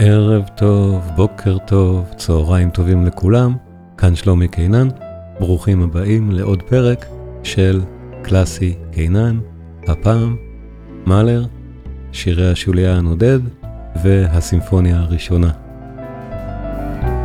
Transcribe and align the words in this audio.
ערב 0.00 0.48
טוב, 0.56 1.10
בוקר 1.16 1.58
טוב, 1.58 2.12
צהריים 2.16 2.70
טובים 2.70 3.06
לכולם, 3.06 3.56
כאן 3.98 4.14
שלומי 4.14 4.48
קינן, 4.48 4.88
ברוכים 5.40 5.82
הבאים 5.82 6.30
לעוד 6.30 6.62
פרק 6.62 7.06
של 7.42 7.80
קלאסי 8.22 8.74
קינן, 8.92 9.38
הפעם 9.88 10.36
מאלר, 11.06 11.44
שירי 12.12 12.50
השוליה 12.50 12.96
הנודד 12.96 13.38
והסימפוניה 14.02 15.00
הראשונה. 15.00 15.50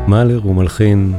מאלר 0.07 0.39
הוא 0.43 0.55
מלחין 0.55 1.13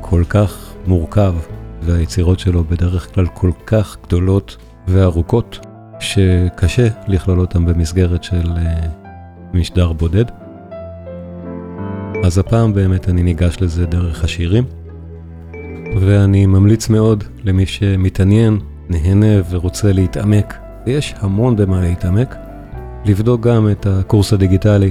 כל 0.00 0.22
כך 0.28 0.72
מורכב, 0.86 1.34
והיצירות 1.82 2.38
שלו 2.38 2.64
בדרך 2.64 3.14
כלל 3.14 3.26
כל 3.26 3.50
כך 3.66 3.96
גדולות 4.06 4.56
וארוכות, 4.88 5.66
שקשה 6.00 6.88
לכלול 7.08 7.40
אותם 7.40 7.66
במסגרת 7.66 8.24
של 8.24 8.42
uh, 8.42 9.08
משדר 9.54 9.92
בודד. 9.92 10.39
אז 12.24 12.38
הפעם 12.38 12.74
באמת 12.74 13.08
אני 13.08 13.22
ניגש 13.22 13.56
לזה 13.60 13.86
דרך 13.86 14.24
השירים, 14.24 14.64
ואני 16.00 16.46
ממליץ 16.46 16.88
מאוד 16.88 17.24
למי 17.44 17.66
שמתעניין, 17.66 18.58
נהנה 18.88 19.42
ורוצה 19.50 19.92
להתעמק, 19.92 20.54
ויש 20.86 21.14
המון 21.18 21.56
במה 21.56 21.80
להתעמק, 21.80 22.36
לבדוק 23.04 23.40
גם 23.40 23.68
את 23.70 23.86
הקורס 23.86 24.32
הדיגיטלי, 24.32 24.90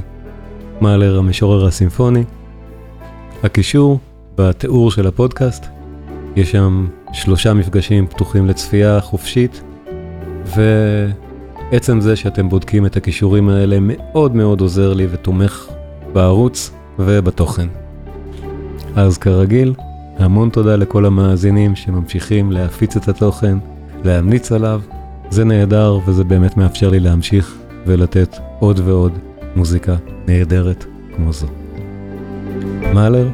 מאלר 0.81 1.17
המשורר 1.17 1.65
הסימפוני. 1.65 2.23
הקישור 3.43 3.99
בתיאור 4.35 4.91
של 4.91 5.07
הפודקאסט, 5.07 5.65
יש 6.35 6.51
שם 6.51 6.87
שלושה 7.13 7.53
מפגשים 7.53 8.07
פתוחים 8.07 8.47
לצפייה 8.47 9.01
חופשית, 9.01 9.63
ועצם 10.45 12.01
זה 12.01 12.15
שאתם 12.15 12.49
בודקים 12.49 12.85
את 12.85 12.97
הכישורים 12.97 13.49
האלה 13.49 13.77
מאוד 13.81 14.35
מאוד 14.35 14.61
עוזר 14.61 14.93
לי 14.93 15.07
ותומך 15.11 15.67
בערוץ. 16.13 16.78
ובתוכן. 16.99 17.67
אז 18.95 19.17
כרגיל, 19.17 19.73
המון 20.17 20.49
תודה 20.49 20.75
לכל 20.75 21.05
המאזינים 21.05 21.75
שממשיכים 21.75 22.51
להפיץ 22.51 22.95
את 22.95 23.07
התוכן, 23.07 23.57
להמליץ 24.03 24.51
עליו, 24.51 24.81
זה 25.29 25.45
נהדר 25.45 25.99
וזה 26.05 26.23
באמת 26.23 26.57
מאפשר 26.57 26.89
לי 26.89 26.99
להמשיך 26.99 27.57
ולתת 27.85 28.37
עוד 28.59 28.79
ועוד 28.79 29.11
מוזיקה 29.55 29.95
נהדרת 30.27 30.85
כמו 31.15 31.33
זו. 31.33 31.47
מאלר, 32.93 33.27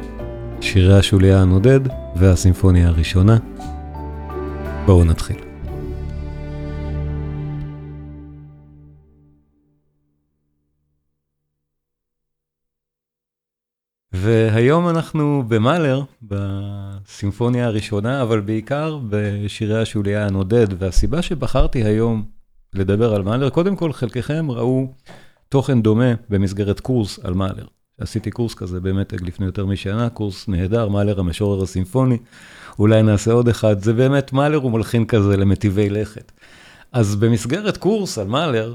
שירי 0.60 0.98
השוליה 0.98 1.42
הנודד 1.42 1.80
והסימפוניה 2.16 2.88
הראשונה. 2.88 3.36
בואו 4.86 5.04
נתחיל. 5.04 5.45
והיום 14.26 14.88
אנחנו 14.88 15.44
במאלר, 15.48 16.02
בסימפוניה 16.22 17.66
הראשונה, 17.66 18.22
אבל 18.22 18.40
בעיקר 18.40 18.98
בשירי 19.08 19.82
השוליה 19.82 20.26
הנודד, 20.26 20.66
והסיבה 20.78 21.22
שבחרתי 21.22 21.84
היום 21.84 22.24
לדבר 22.74 23.14
על 23.14 23.22
מאלר, 23.22 23.50
קודם 23.50 23.76
כל 23.76 23.92
חלקכם 23.92 24.50
ראו 24.50 24.92
תוכן 25.48 25.82
דומה 25.82 26.14
במסגרת 26.28 26.80
קורס 26.80 27.18
על 27.24 27.34
מאלר. 27.34 27.64
עשיתי 28.00 28.30
קורס 28.30 28.54
כזה 28.54 28.80
באמת 28.80 29.12
לפני 29.12 29.46
יותר 29.46 29.66
משנה, 29.66 30.08
קורס 30.10 30.48
נהדר, 30.48 30.88
מאלר 30.88 31.20
המשורר 31.20 31.62
הסימפוני, 31.62 32.18
אולי 32.78 33.02
נעשה 33.02 33.32
עוד 33.32 33.48
אחד, 33.48 33.82
זה 33.82 33.92
באמת 33.92 34.32
מאלר 34.32 34.58
הוא 34.58 34.70
מלחין 34.72 35.04
כזה 35.06 35.36
למטיבי 35.36 35.90
לכת. 35.90 36.32
אז 36.92 37.16
במסגרת 37.16 37.76
קורס 37.76 38.18
על 38.18 38.26
מאלר, 38.26 38.74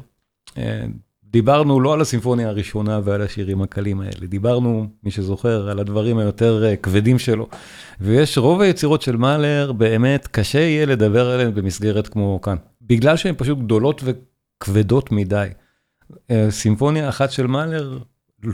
אה, 0.58 0.86
דיברנו 1.32 1.80
לא 1.80 1.94
על 1.94 2.02
הסימפוניה 2.02 2.50
הראשונה 2.50 3.00
ועל 3.04 3.22
השירים 3.22 3.62
הקלים 3.62 4.02
האלה, 4.02 4.28
דיברנו, 4.28 4.88
מי 5.04 5.12
שזוכר, 5.12 5.70
על 5.70 5.80
הדברים 5.80 6.18
היותר 6.18 6.66
אה, 6.66 6.76
כבדים 6.76 7.20
שלו. 7.20 7.48
ויש 8.02 8.38
רוב 8.38 8.62
היצירות 8.62 9.02
של 9.02 9.18
מאלר, 9.18 9.72
באמת 9.72 10.28
קשה 10.28 10.60
יהיה 10.60 10.86
לדבר 10.86 11.30
עליהן 11.30 11.54
במסגרת 11.54 12.08
כמו 12.08 12.42
כאן, 12.42 12.56
בגלל 12.82 13.18
שהן 13.18 13.36
פשוט 13.38 13.58
גדולות 13.58 14.04
וכבדות 14.04 15.12
מדי. 15.12 15.48
אה, 16.32 16.48
סימפוניה 16.50 17.10
אחת 17.10 17.32
של 17.32 17.48
מאלר, 17.48 17.98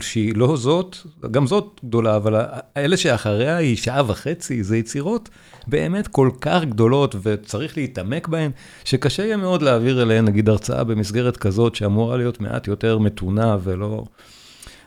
שהיא 0.00 0.36
לא 0.36 0.56
זאת, 0.56 0.96
גם 1.30 1.46
זאת 1.46 1.80
גדולה, 1.84 2.16
אבל 2.16 2.44
אלה 2.76 2.96
שאחריה 2.96 3.56
היא 3.56 3.76
שעה 3.76 4.10
וחצי, 4.10 4.62
זה 4.62 4.76
יצירות 4.76 5.28
באמת 5.66 6.08
כל 6.08 6.30
כך 6.40 6.64
גדולות 6.64 7.14
וצריך 7.22 7.76
להתעמק 7.76 8.28
בהן, 8.28 8.50
שקשה 8.84 9.24
יהיה 9.24 9.36
מאוד 9.36 9.62
להעביר 9.62 10.02
אליהן 10.02 10.24
נגיד 10.24 10.48
הרצאה 10.48 10.84
במסגרת 10.84 11.36
כזאת 11.36 11.74
שאמורה 11.74 12.16
להיות 12.16 12.40
מעט 12.40 12.68
יותר 12.68 12.98
מתונה 12.98 13.56
ולא, 13.62 14.04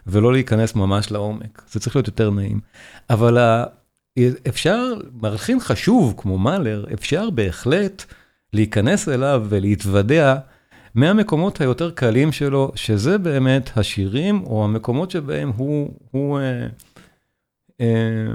ולא 0.07 0.33
להיכנס 0.33 0.75
ממש 0.75 1.11
לעומק. 1.11 1.61
זה 1.71 1.79
צריך 1.79 1.95
להיות 1.95 2.07
יותר 2.07 2.29
נעים. 2.29 2.59
אבל 3.09 3.37
אפשר, 4.47 4.93
מלחין 5.21 5.59
חשוב 5.59 6.13
כמו 6.17 6.37
מאלר, 6.37 6.85
אפשר 6.93 7.29
בהחלט 7.29 8.05
להיכנס 8.53 9.09
אליו 9.09 9.45
ולהתוודע. 9.49 10.35
מהמקומות 10.95 11.61
היותר 11.61 11.91
קלים 11.91 12.31
שלו, 12.31 12.71
שזה 12.75 13.17
באמת 13.17 13.69
השירים, 13.75 14.43
או 14.43 14.63
המקומות 14.63 15.11
שבהם 15.11 15.49
הוא, 15.49 15.93
הוא, 16.11 16.39
אה, 16.39 16.67
אה, 17.81 18.33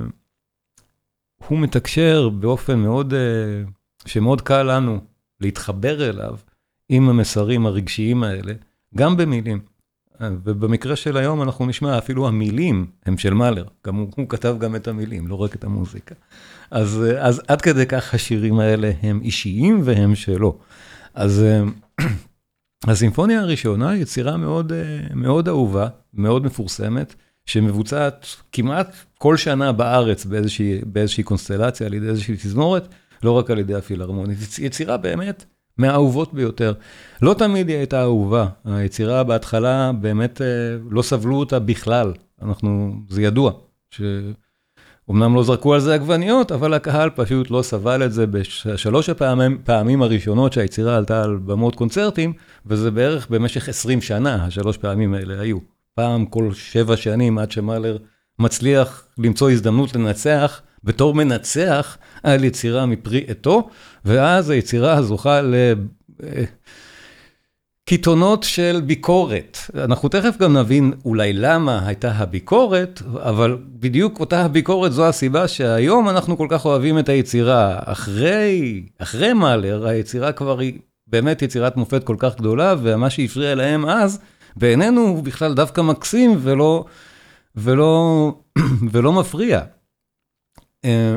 הוא 1.49 1.59
מתקשר 1.59 2.29
באופן 2.29 2.79
מאוד, 2.79 3.15
אה, 3.15 3.19
שמאוד 4.07 4.41
קל 4.41 4.63
לנו 4.63 4.99
להתחבר 5.41 6.11
אליו, 6.11 6.37
עם 6.89 7.09
המסרים 7.09 7.67
הרגשיים 7.67 8.23
האלה, 8.23 8.53
גם 8.95 9.17
במילים. 9.17 9.61
ובמקרה 10.21 10.97
של 10.97 11.17
היום 11.17 11.43
אנחנו 11.43 11.67
נשמע, 11.67 11.99
אפילו 11.99 12.29
המילים 12.29 12.87
הם 13.07 13.19
של 13.19 13.35
מאלר, 13.35 13.65
גם 13.87 13.97
הוא, 13.97 14.11
הוא 14.17 14.29
כתב 14.29 14.57
גם 14.59 14.77
את 14.77 14.89
המילים, 14.89 15.27
לא 15.27 15.35
רק 15.35 15.55
את 15.55 15.65
המוזיקה. 15.65 16.15
אז, 16.71 17.05
אז 17.19 17.43
עד 17.49 17.61
כדי 17.61 17.87
כך 17.87 18.15
השירים 18.15 18.59
האלה 18.59 18.91
הם 19.03 19.21
אישיים 19.23 19.81
והם 19.85 20.15
שלו. 20.15 20.59
אז 21.15 21.45
הסימפוניה 22.85 23.41
הראשונה 23.41 23.91
היא 23.91 24.03
יצירה 24.03 24.37
מאוד, 24.37 24.73
אה, 24.73 24.99
מאוד 25.15 25.49
אהובה, 25.49 25.89
מאוד 26.15 26.45
מפורסמת, 26.45 27.15
שמבוצעת 27.47 28.27
כמעט 28.53 28.97
כל 29.19 29.37
שנה 29.37 29.73
בארץ 29.73 30.25
באיזושהי, 30.25 30.81
באיזושהי 30.87 31.25
קונסטלציה, 31.25 31.87
על 31.87 31.95
ידי 31.95 32.09
איזושהי 32.09 32.37
תזמורת, 32.37 32.89
לא 33.23 33.33
רק 33.33 33.51
על 33.51 33.59
ידי 33.59 33.75
הפילהרמונית. 33.75 34.39
יצירה 34.59 34.97
באמת 34.97 35.45
מהאהובות 35.79 36.35
ביותר. 36.35 36.73
לא 37.23 37.35
תמיד 37.35 37.69
היא 37.69 37.77
הייתה 37.77 38.03
אהובה, 38.03 38.47
היצירה 38.65 39.25
בהתחלה 39.25 39.93
באמת 40.01 40.41
אה, 40.43 40.47
לא 40.91 41.03
סבלו 41.03 41.37
אותה 41.37 41.59
בכלל, 41.59 42.13
אנחנו, 42.43 42.93
זה 43.09 43.23
ידוע. 43.23 43.53
אמנם 45.11 45.35
לא 45.35 45.43
זרקו 45.43 45.75
על 45.75 45.81
זה 45.81 45.95
עגבניות, 45.95 46.53
אבל 46.53 46.75
הקהל 46.75 47.11
פשוט 47.11 47.51
לא 47.51 47.63
סבל 47.63 48.03
את 48.05 48.13
זה 48.13 48.27
בשלוש 48.27 49.09
הפעמים 49.09 49.59
פעמים 49.65 50.03
הראשונות 50.03 50.53
שהיצירה 50.53 50.97
עלתה 50.97 51.23
על 51.23 51.37
במות 51.37 51.75
קונצרטים, 51.75 52.33
וזה 52.67 52.91
בערך 52.91 53.27
במשך 53.31 53.69
20 53.69 54.01
שנה, 54.01 54.45
השלוש 54.45 54.77
פעמים 54.77 55.15
האלה 55.15 55.41
היו. 55.41 55.59
פעם 55.95 56.27
כל 56.27 56.53
שבע 56.55 56.97
שנים 56.97 57.39
עד 57.39 57.51
שמאלר 57.51 57.97
מצליח 58.39 59.05
למצוא 59.19 59.51
הזדמנות 59.51 59.97
לנצח, 59.97 60.61
בתור 60.85 61.15
מנצח 61.15 61.97
על 62.23 62.45
יצירה 62.45 62.87
מפרי 62.87 63.25
עטו, 63.29 63.69
ואז 64.05 64.51
היצירה 64.51 65.03
זוכה 65.03 65.43
ל... 65.43 65.55
קיתונות 67.89 68.43
של 68.43 68.83
ביקורת. 68.87 69.59
אנחנו 69.75 70.09
תכף 70.09 70.37
גם 70.39 70.57
נבין 70.57 70.93
אולי 71.05 71.33
למה 71.33 71.87
הייתה 71.87 72.13
הביקורת, 72.13 73.03
אבל 73.23 73.59
בדיוק 73.67 74.21
אותה 74.21 74.45
הביקורת 74.45 74.93
זו 74.93 75.09
הסיבה 75.09 75.49
שהיום 75.49 76.09
אנחנו 76.09 76.37
כל 76.37 76.47
כך 76.51 76.65
אוהבים 76.65 76.99
את 76.99 77.09
היצירה. 77.09 77.79
אחרי, 77.85 78.83
אחרי 78.99 79.33
מאלר, 79.33 79.87
היצירה 79.87 80.33
כבר 80.33 80.59
היא 80.61 80.79
באמת 81.07 81.43
יצירת 81.43 81.77
מופת 81.77 82.05
כל 82.05 82.17
כך 82.19 82.37
גדולה, 82.37 82.75
ומה 82.83 83.11
שהפריע 83.11 83.55
להם 83.55 83.87
אז, 83.87 84.21
בעינינו 84.57 85.01
הוא 85.01 85.23
בכלל 85.23 85.55
דווקא 85.55 85.81
מקסים 85.81 86.39
ולא, 86.43 86.85
ולא, 87.57 88.33
ולא 88.93 89.13
מפריע. 89.13 89.61
אה, 90.85 91.17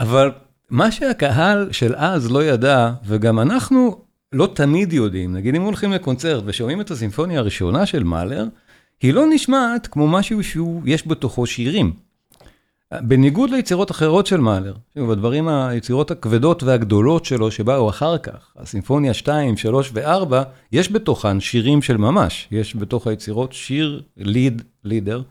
אבל 0.00 0.32
מה 0.70 0.92
שהקהל 0.92 1.72
של 1.72 1.94
אז 1.96 2.30
לא 2.30 2.44
ידע, 2.44 2.92
וגם 3.06 3.40
אנחנו 3.40 4.03
לא 4.34 4.48
תמיד 4.54 4.92
יודעים, 4.92 5.32
נגיד 5.32 5.54
אם 5.54 5.62
הולכים 5.62 5.92
לקונצרט 5.92 6.42
ושומעים 6.46 6.80
את 6.80 6.90
הסימפוניה 6.90 7.38
הראשונה 7.38 7.86
של 7.86 8.04
מאלר, 8.04 8.46
היא 9.02 9.14
לא 9.14 9.24
נשמעת 9.30 9.86
כמו 9.86 10.08
משהו 10.08 10.42
שיש 10.42 11.08
בתוכו 11.08 11.46
שירים. 11.46 11.92
בניגוד 13.00 13.50
ליצירות 13.50 13.90
אחרות 13.90 14.26
של 14.26 14.40
מאלר, 14.40 14.74
בדברים, 14.96 15.48
היצירות 15.48 16.10
הכבדות 16.10 16.62
והגדולות 16.62 17.24
שלו 17.24 17.50
שבאו 17.50 17.88
אחר 17.88 18.18
כך, 18.18 18.52
הסימפוניה 18.56 19.14
2, 19.14 19.56
3 19.56 19.90
ו-4, 19.94 20.34
יש 20.72 20.92
בתוכן 20.92 21.40
שירים 21.40 21.82
של 21.82 21.96
ממש, 21.96 22.48
יש 22.50 22.76
בתוך 22.76 23.06
היצירות 23.06 23.52
שיר 23.52 24.02
ליד, 24.16 24.62
לידר, 24.84 25.22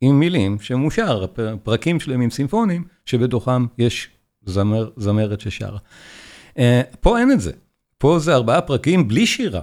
עם 0.00 0.20
מילים 0.20 0.60
שמושר, 0.60 1.26
פרקים 1.62 2.00
שלמים 2.00 2.30
סימפוניים, 2.30 2.84
שבתוכם 3.06 3.66
יש 3.78 4.08
זמר, 4.44 4.90
זמרת 4.96 5.40
ששרה. 5.40 5.78
אה, 6.58 6.82
פה 7.00 7.18
אין 7.18 7.32
את 7.32 7.40
זה. 7.40 7.52
פה 8.02 8.18
זה 8.18 8.34
ארבעה 8.34 8.60
פרקים 8.60 9.08
בלי 9.08 9.26
שירה. 9.26 9.60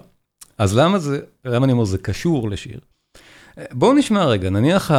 אז 0.58 0.78
למה 0.78 1.00
זה, 1.00 1.20
למה 1.46 1.66
אני 1.66 1.74
אומר, 1.74 1.84
זה 1.84 1.98
קשור 1.98 2.50
לשיר? 2.50 2.80
בואו 3.72 3.94
נשמע 3.94 4.26
רגע, 4.26 4.50
נניח 4.50 4.92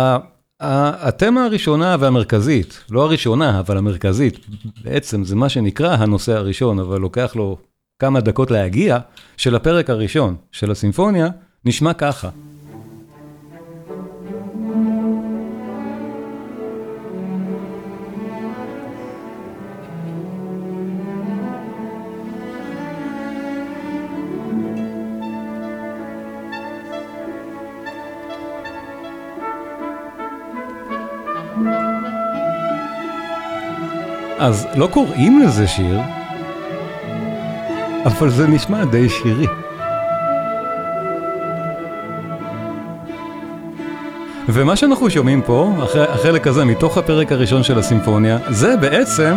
התמה 0.61 1.45
הראשונה 1.45 1.97
והמרכזית, 2.01 2.85
לא 2.91 3.03
הראשונה, 3.03 3.61
אבל 3.61 3.77
המרכזית, 3.77 4.39
בעצם 4.85 5.25
זה 5.25 5.37
מה 5.37 5.49
שנקרא 5.49 5.97
הנושא 5.97 6.33
הראשון, 6.33 6.79
אבל 6.79 7.01
לוקח 7.01 7.37
לו 7.37 7.59
כמה 7.99 8.21
דקות 8.21 8.51
להגיע, 8.51 8.99
של 9.37 9.55
הפרק 9.55 9.91
הראשון 9.91 10.37
של 10.53 10.71
הסימפוניה, 10.71 11.29
נשמע 11.65 11.93
ככה. 11.93 12.29
אז 34.41 34.67
לא 34.77 34.89
קוראים 34.93 35.43
לזה 35.43 35.69
שיר, 35.69 36.01
אבל 38.05 38.31
זה 38.31 38.47
נשמע 38.47 38.85
די 38.85 39.09
שירי. 39.09 39.47
ומה 44.49 44.77
שאנחנו 44.77 45.11
שומעים 45.11 45.43
פה, 45.43 45.73
החלק 46.09 46.47
הזה 46.47 46.65
מתוך 46.65 46.99
הפרק 46.99 47.33
הראשון 47.33 47.63
של 47.63 47.79
הסימפוניה, 47.79 48.39
זה 48.51 48.77
בעצם 48.77 49.35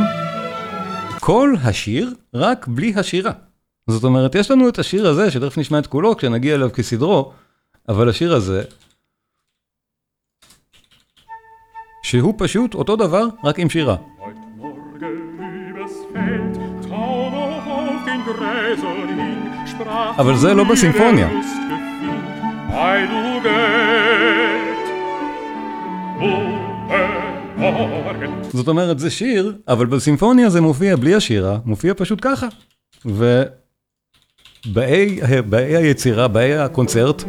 כל 1.19 1.53
השיר, 1.63 2.13
רק 2.33 2.67
בלי 2.67 2.93
השירה. 2.95 3.31
זאת 3.87 4.03
אומרת, 4.03 4.35
יש 4.35 4.51
לנו 4.51 4.69
את 4.69 4.79
השיר 4.79 5.07
הזה, 5.07 5.31
שתכף 5.31 5.57
נשמע 5.57 5.79
את 5.79 5.87
כולו 5.87 6.17
כשנגיע 6.17 6.55
אליו 6.55 6.69
כסדרו, 6.73 7.31
אבל 7.89 8.09
השיר 8.09 8.35
הזה, 8.35 8.63
שהוא 12.03 12.33
פשוט 12.37 12.75
אותו 12.75 12.95
דבר, 12.95 13.25
רק 13.43 13.59
עם 13.59 13.69
שירה. 13.69 13.95
אבל 20.17 20.35
זה 20.35 20.53
לא 20.53 20.63
בסימפוניה. 20.63 21.29
זאת 28.53 28.67
אומרת, 28.67 28.99
זה 28.99 29.09
שיר, 29.09 29.57
אבל 29.67 29.85
בסימפוניה 29.85 30.49
זה 30.49 30.61
מופיע 30.61 30.95
בלי 30.95 31.15
השירה, 31.15 31.57
מופיע 31.65 31.93
פשוט 31.97 32.19
ככה. 32.21 32.47
ובאי 34.65 35.19
היצירה, 35.51 36.27
באי 36.27 36.57
הקונצרט, 36.57 37.23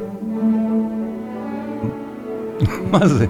מה 2.92 3.06
זה? 3.06 3.26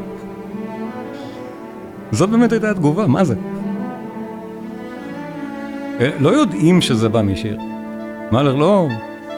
זאת 2.13 2.31
באמת 2.31 2.53
הייתה 2.53 2.71
התגובה, 2.71 3.07
מה 3.07 3.25
זה? 3.25 3.35
אה, 6.01 6.11
לא 6.21 6.29
יודעים 6.29 6.81
שזה 6.81 7.09
בא 7.09 7.23
משיר. 7.23 7.74
מאלר 8.35 8.55
לא, 8.55 8.89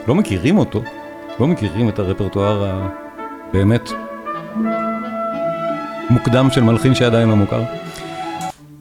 לא 0.09 0.15
מכירים 0.15 0.59
אותו, 0.59 0.83
לא 1.41 1.47
מכירים 1.47 1.89
את 1.89 1.99
הרפרטואר 1.99 2.71
הבאמת 3.49 3.91
מוקדם 6.11 6.51
של 6.51 6.63
מלחין 6.63 6.95
שעדיין 6.95 7.29
לא 7.29 7.37
מוכר. 7.37 7.63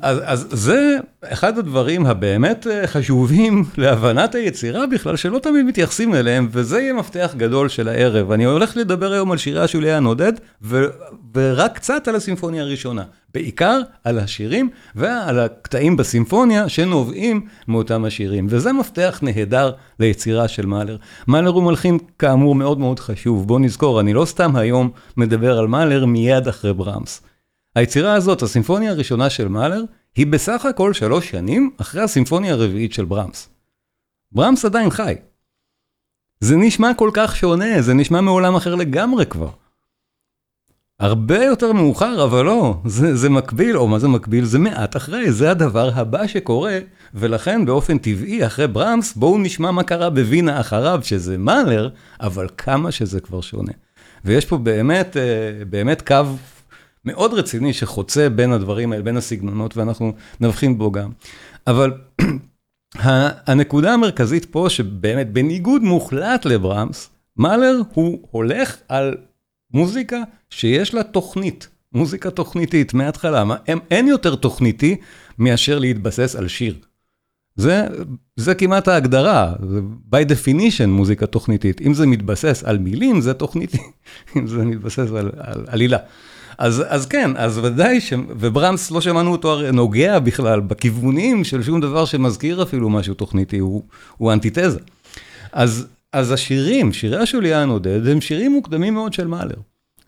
אז, 0.02 0.20
אז 0.24 0.48
זה 0.52 0.98
אחד 1.24 1.58
הדברים 1.58 2.06
הבאמת 2.06 2.68
אה, 2.68 2.88
חשובים 2.88 3.64
להבנת 3.78 4.36
היצירה 4.36 4.88
בכלל, 4.88 5.16
שלא 5.16 5.40
תמיד 5.40 5.66
מתייחסים 5.66 6.16
אליהם, 6.16 6.48
וזה 6.52 6.80
יהיה 6.80 6.94
מפתח 6.94 7.34
גדול 7.38 7.70
של 7.70 7.88
הערב. 7.88 8.32
אני 8.32 8.44
הולך 8.44 8.78
לדבר 8.78 9.12
היום 9.12 9.32
על 9.32 9.38
שירי 9.38 9.62
השוליה 9.62 9.98
הנודד, 9.98 10.34
ו, 10.62 10.86
ורק 11.36 11.76
קצת 11.76 12.08
על 12.08 12.16
הסימפוניה 12.16 12.64
הראשונה. 12.64 13.04
בעיקר 13.34 13.82
על 14.04 14.20
השירים 14.20 14.70
ועל 14.96 15.40
הקטעים 15.40 15.98
בסימפוניה 15.98 16.70
שנובעים 16.70 17.46
מאותם 17.68 18.06
השירים. 18.06 18.48
וזה 18.50 18.74
מפתח 18.74 19.20
נהדר 19.22 19.72
ליצירה 20.00 20.48
של 20.48 20.66
מאלר. 20.66 20.98
מאלר 21.28 21.50
הוא 21.50 21.64
מלחין 21.64 21.98
כאמור 22.20 22.56
מאוד 22.56 22.80
מאוד 22.80 23.00
חשוב. 23.00 23.48
בואו 23.48 23.60
נזכור, 23.60 24.00
אני 24.00 24.14
לא 24.14 24.26
סתם 24.26 24.56
היום 24.56 24.90
מדבר 25.18 25.60
על 25.60 25.68
מאלר 25.68 26.06
מיד 26.06 26.48
אחרי 26.48 26.74
ברמס. 26.74 27.22
היצירה 27.76 28.14
הזאת, 28.14 28.42
הסימפוניה 28.42 28.92
הראשונה 28.92 29.30
של 29.30 29.48
מאלר, 29.48 29.84
היא 30.16 30.28
בסך 30.28 30.66
הכל 30.66 30.94
שלוש 30.94 31.30
שנים 31.30 31.72
אחרי 31.78 32.02
הסימפוניה 32.02 32.54
הרביעית 32.54 32.94
של 32.94 33.06
ברמס. 33.06 33.50
ברמס 34.32 34.66
עדיין 34.66 34.90
חי. 34.90 35.16
זה 36.40 36.56
נשמע 36.56 36.94
כל 36.94 37.10
כך 37.14 37.36
שונה, 37.36 37.82
זה 37.82 37.94
נשמע 37.94 38.22
מעולם 38.22 38.56
אחר 38.56 38.76
לגמרי 38.76 39.26
כבר. 39.26 39.50
הרבה 41.00 41.44
יותר 41.44 41.74
מאוחר, 41.74 42.24
אבל 42.24 42.46
לא, 42.46 42.78
זה, 42.86 43.16
זה 43.16 43.30
מקביל, 43.30 43.78
או 43.78 43.88
מה 43.88 44.00
זה 44.00 44.08
מקביל? 44.08 44.46
זה 44.46 44.60
מעט 44.60 44.96
אחרי, 44.96 45.32
זה 45.32 45.52
הדבר 45.52 45.90
הבא 45.96 46.28
שקורה, 46.28 46.80
ולכן 47.14 47.66
באופן 47.66 47.98
טבעי, 47.98 48.46
אחרי 48.46 48.68
ברמס, 48.68 49.14
בואו 49.14 49.38
נשמע 49.38 49.72
מה 49.72 49.84
קרה 49.84 50.10
בווינה 50.10 50.60
אחריו, 50.60 51.00
שזה 51.04 51.38
מאלר, 51.38 51.90
אבל 52.20 52.48
כמה 52.58 52.92
שזה 52.92 53.20
כבר 53.20 53.42
שונה. 53.42 53.72
ויש 54.26 54.46
פה 54.46 54.58
באמת, 54.58 55.18
אה, 55.18 55.66
באמת 55.70 56.02
קו 56.02 56.24
מאוד 57.06 57.34
רציני 57.34 57.74
שחוצה 57.74 58.30
בין 58.30 58.52
הדברים 58.52 58.92
האלה, 58.92 59.04
בין 59.04 59.18
הסגנונות, 59.18 59.78
ואנחנו 59.78 60.14
נבחין 60.40 60.78
בו 60.78 60.92
גם. 60.92 61.12
אבל 61.68 61.94
הנקודה 63.48 63.94
המרכזית 63.94 64.46
פה, 64.46 64.66
שבאמת 64.70 65.34
בניגוד 65.34 65.82
מוחלט 65.82 66.46
לברמס, 66.46 67.10
מאלר 67.38 67.82
הוא 67.94 68.20
הולך 68.32 68.78
על 68.90 69.18
מוזיקה 69.74 70.22
שיש 70.50 70.94
לה 70.94 71.04
תוכנית, 71.04 71.68
מוזיקה 71.94 72.32
תוכניתית 72.32 72.94
מההתחלה. 72.94 73.44
אין 73.92 74.08
יותר 74.08 74.36
תוכניתי 74.36 74.96
מאשר 75.40 75.80
להתבסס 75.80 76.36
על 76.36 76.48
שיר. 76.48 76.76
זה, 77.56 77.88
זה 78.36 78.56
כמעט 78.56 78.88
ההגדרה, 78.88 79.54
זה 79.70 79.80
by 80.12 80.30
definition 80.30 80.88
מוזיקה 80.88 81.26
תוכניתית. 81.26 81.82
אם 81.82 81.94
זה 81.94 82.06
מתבסס 82.08 82.64
על 82.64 82.78
מילים, 82.78 83.22
זה 83.22 83.34
תוכניתי, 83.34 83.78
אם 84.38 84.48
זה 84.48 84.58
מתבסס 84.58 85.12
על, 85.18 85.32
על 85.38 85.66
עלילה. 85.68 85.98
אז, 86.58 86.84
אז 86.88 87.06
כן, 87.06 87.32
אז 87.36 87.58
ודאי 87.58 88.02
ש... 88.02 88.14
וברמס, 88.30 88.92
לא 88.92 89.02
שמענו 89.02 89.32
אותו 89.32 89.52
הרי 89.52 89.72
נוגע 89.72 90.20
בכלל 90.20 90.60
בכיוונים 90.60 91.44
של 91.44 91.64
שום 91.64 91.82
דבר 91.82 92.06
שמזכיר 92.06 92.64
אפילו 92.64 92.90
משהו 92.90 93.14
תוכניתי, 93.14 93.58
הוא, 93.58 93.84
הוא 94.18 94.34
אנטיתזה. 94.34 94.80
אז, 95.52 95.88
אז 96.14 96.32
השירים, 96.32 96.94
שירי 96.94 97.18
השוליה 97.18 97.62
הנודד, 97.62 98.08
הם 98.08 98.22
שירים 98.22 98.52
מוקדמים 98.52 98.94
מאוד 98.94 99.14
של 99.14 99.28
מאלר. 99.28 99.56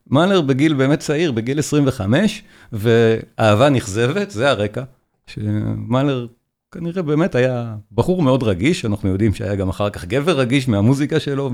מאלר 0.09 0.41
בגיל 0.41 0.73
באמת 0.73 0.99
צעיר, 0.99 1.31
בגיל 1.31 1.59
25, 1.59 2.43
ואהבה 2.73 3.69
נכזבת, 3.69 4.31
זה 4.31 4.49
הרקע. 4.49 4.83
שמאלר 5.27 6.27
כנראה 6.71 7.01
באמת 7.01 7.35
היה 7.35 7.75
בחור 7.91 8.21
מאוד 8.21 8.43
רגיש, 8.43 8.85
אנחנו 8.85 9.09
יודעים 9.09 9.33
שהיה 9.33 9.55
גם 9.55 9.69
אחר 9.69 9.89
כך 9.89 10.05
גבר 10.05 10.39
רגיש 10.39 10.67
מהמוזיקה 10.67 11.19
שלו 11.19 11.51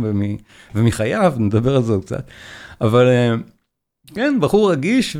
ומחייו, 0.76 1.34
נדבר 1.38 1.76
על 1.76 1.84
זה 1.84 1.94
קצת. 2.02 2.28
אבל 2.82 3.08
אה, 3.08 3.36
כן, 4.16 4.38
בחור 4.40 4.72
רגיש 4.72 5.18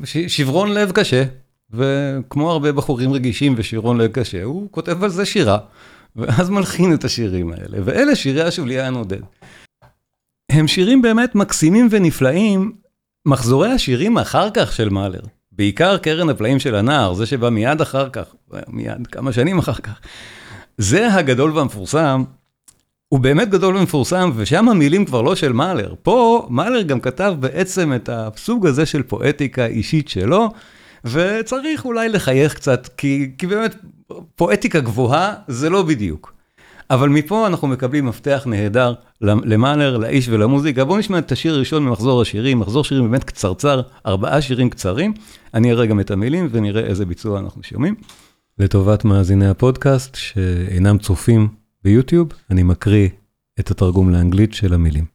ושברון 0.00 0.72
לב 0.72 0.92
קשה, 0.92 1.24
וכמו 1.70 2.50
הרבה 2.50 2.72
בחורים 2.72 3.12
רגישים 3.12 3.54
ושברון 3.56 3.98
לב 3.98 4.12
קשה, 4.12 4.42
הוא 4.42 4.68
כותב 4.70 5.04
על 5.04 5.10
זה 5.10 5.26
שירה, 5.26 5.58
ואז 6.16 6.50
מלחין 6.50 6.94
את 6.94 7.04
השירים 7.04 7.52
האלה, 7.52 7.78
ואלה 7.84 8.16
שירי 8.16 8.42
השוליה 8.42 8.86
הנודד. 8.86 9.20
הם 10.50 10.68
שירים 10.68 11.02
באמת 11.02 11.34
מקסימים 11.34 11.88
ונפלאים, 11.90 12.72
מחזורי 13.26 13.68
השירים 13.68 14.18
אחר 14.18 14.50
כך 14.50 14.72
של 14.72 14.88
מאלר, 14.88 15.20
בעיקר 15.52 15.98
קרן 15.98 16.28
הפלאים 16.28 16.58
של 16.58 16.74
הנער, 16.74 17.14
זה 17.14 17.26
שבא 17.26 17.50
מיד 17.50 17.80
אחר 17.80 18.08
כך, 18.10 18.34
מיד 18.68 19.06
כמה 19.06 19.32
שנים 19.32 19.58
אחר 19.58 19.74
כך, 19.74 20.00
זה 20.78 21.14
הגדול 21.14 21.50
והמפורסם, 21.50 22.24
הוא 23.08 23.20
באמת 23.20 23.50
גדול 23.50 23.76
ומפורסם, 23.76 24.30
ושם 24.36 24.68
המילים 24.68 25.04
כבר 25.04 25.22
לא 25.22 25.36
של 25.36 25.52
מאלר. 25.52 25.94
פה 26.02 26.46
מאלר 26.50 26.82
גם 26.82 27.00
כתב 27.00 27.34
בעצם 27.40 27.92
את 27.92 28.08
הסוג 28.12 28.66
הזה 28.66 28.86
של 28.86 29.02
פואטיקה 29.02 29.66
אישית 29.66 30.08
שלו, 30.08 30.48
וצריך 31.04 31.84
אולי 31.84 32.08
לחייך 32.08 32.54
קצת, 32.54 32.88
כי, 32.96 33.30
כי 33.38 33.46
באמת 33.46 33.76
פואטיקה 34.34 34.80
גבוהה 34.80 35.34
זה 35.48 35.70
לא 35.70 35.82
בדיוק. 35.82 36.32
אבל 36.90 37.08
מפה 37.08 37.46
אנחנו 37.46 37.68
מקבלים 37.68 38.06
מפתח 38.06 38.42
נהדר 38.46 38.94
למאנר, 39.20 39.96
לאיש 39.96 40.28
ולמוזיקה. 40.28 40.84
בואו 40.84 40.98
נשמע 40.98 41.18
את 41.18 41.32
השיר 41.32 41.54
הראשון 41.54 41.84
ממחזור 41.84 42.22
השירים, 42.22 42.58
מחזור 42.58 42.84
שירים 42.84 43.10
באמת 43.10 43.24
קצרצר, 43.24 43.80
ארבעה 44.06 44.42
שירים 44.42 44.70
קצרים. 44.70 45.14
אני 45.54 45.72
אראה 45.72 45.86
גם 45.86 46.00
את 46.00 46.10
המילים 46.10 46.48
ונראה 46.50 46.82
איזה 46.82 47.06
ביצוע 47.06 47.40
אנחנו 47.40 47.62
שומעים. 47.62 47.94
לטובת 48.58 49.04
מאזיני 49.04 49.48
הפודקאסט 49.48 50.14
שאינם 50.14 50.98
צופים 50.98 51.48
ביוטיוב, 51.83 52.29
אני 52.51 52.63
מקריא 52.63 53.09
את 53.59 53.71
התרגום 53.71 54.09
לאנגלית 54.09 54.53
של 54.53 54.73
המילים. 54.73 55.05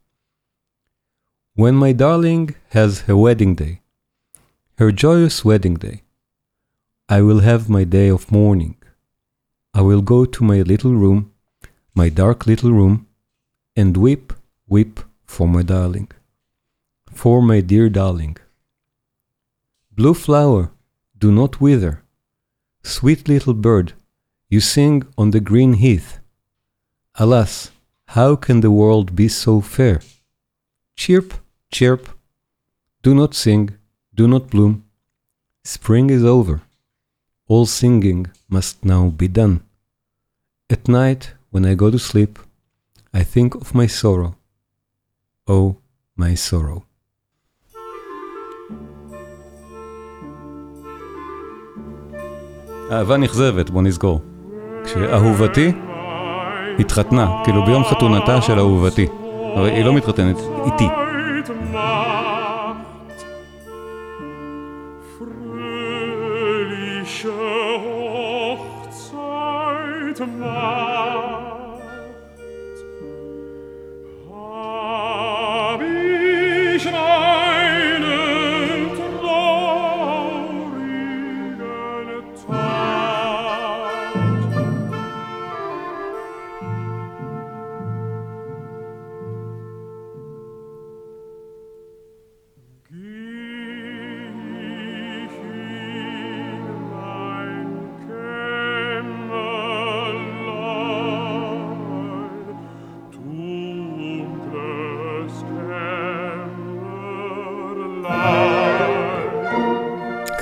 When 1.59 1.75
my 1.75 1.93
darling 1.93 2.53
has 2.73 3.09
her 3.09 3.17
wedding 3.17 3.55
day, 3.55 3.75
her 4.81 4.93
joyous 4.93 5.45
wedding 5.45 5.77
day, 5.77 5.97
I 7.09 7.21
will 7.21 7.41
have 7.41 7.69
my 7.69 7.85
day 7.85 8.09
of 8.17 8.33
mourning. 8.33 8.75
I 9.77 9.81
will 9.81 10.03
go 10.03 10.25
to 10.25 10.45
my 10.45 10.63
little 10.63 10.95
room 11.03 11.21
my 12.03 12.09
dark 12.09 12.47
little 12.47 12.71
room, 12.71 13.09
and 13.75 13.97
weep, 13.97 14.33
weep 14.69 15.01
for 15.27 15.49
my 15.49 15.63
darling. 15.63 16.09
for 17.23 17.43
my 17.43 17.61
dear 17.71 17.89
darling. 18.01 18.37
Blue 19.97 20.15
flower, 20.15 20.71
do 21.23 21.29
not 21.33 21.61
wither. 21.67 21.95
Sweet 22.97 23.21
little 23.33 23.55
bird, 23.55 23.89
you 24.53 24.61
sing 24.61 24.97
on 25.21 25.29
the 25.33 25.45
green 25.51 25.73
heath. 25.85 26.11
Alas, 27.15 27.71
how 28.17 28.37
can 28.37 28.61
the 28.61 28.71
world 28.71 29.15
be 29.15 29.29
so 29.29 29.61
fair? 29.61 30.01
Chirp, 30.97 31.35
chirp, 31.71 32.09
do 33.03 33.15
not 33.15 33.35
sing, 33.35 33.71
do 34.15 34.27
not 34.27 34.51
bloom. 34.51 34.85
Spring 35.65 36.11
is 36.11 36.25
over. 36.25 36.63
All 37.49 37.67
singing 37.67 38.27
must 38.49 38.85
now 38.85 39.09
be 39.09 39.29
done. 39.29 39.61
At 40.71 40.89
night, 40.89 41.35
when 41.51 41.65
I 41.65 41.75
go 41.75 41.91
to 41.91 41.99
sleep, 41.99 42.39
I 43.13 43.23
think 43.25 43.55
of 43.55 43.75
my 43.75 43.87
sorrow. 43.87 44.37
Oh, 45.47 45.77
my 46.17 46.35
sorrow. 46.35 46.85
אהבה 52.91 53.17
נכזבת, 53.17 53.71
בוא 53.71 53.83
נזכור. 53.83 54.21
כשאהובתי 54.85 55.73
התחתנה, 56.80 57.28
כאילו 57.44 57.66
ביום 57.66 57.84
חתונתה 57.84 58.42
של 58.42 58.60
אהובתי. 58.60 59.08
הרי 59.56 59.72
היא 59.72 59.86
לא 59.86 59.94
מתחתנת 59.94 60.38
איתי. 60.66 60.88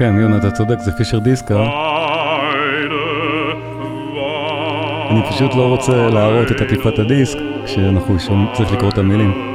כן, 0.02 0.16
יונה, 0.20 0.38
אתה 0.38 0.52
צודק, 0.52 0.80
זה 0.80 0.92
פישר 0.92 1.20
דיסקה. 1.20 1.64
אני 5.10 5.22
פשוט 5.30 5.56
לא 5.56 5.68
רוצה 5.68 6.10
להראות 6.10 6.52
את 6.52 6.62
עטיפת 6.62 7.00
הדיסק, 7.00 7.38
כשאנחנו 7.66 8.20
שומעים, 8.20 8.48
צריך 8.54 8.72
לקרוא 8.72 8.90
את 8.90 8.98
המילים. 8.98 9.51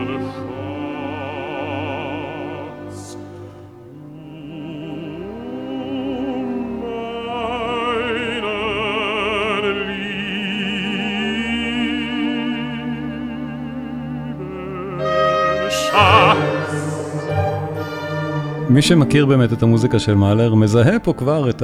מי 18.77 18.83
שמכיר 18.83 19.27
באמת 19.27 19.53
את 19.53 19.63
המוזיקה 19.63 19.99
של 19.99 20.15
מאלר, 20.15 20.55
מזהה 20.55 20.99
פה 20.99 21.13
כבר 21.13 21.51
את 21.51 21.63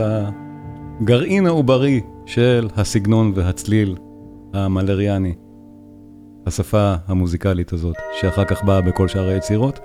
הגרעין 1.00 1.46
העוברי 1.46 2.00
של 2.26 2.68
הסגנון 2.76 3.32
והצליל 3.34 3.96
המאלריאני. 4.54 5.34
השפה 6.46 6.94
המוזיקלית 7.06 7.72
הזאת, 7.72 7.96
שאחר 8.20 8.44
כך 8.44 8.64
באה 8.64 8.80
בכל 8.80 9.08
שאר 9.08 9.28
היצירות. 9.28 9.78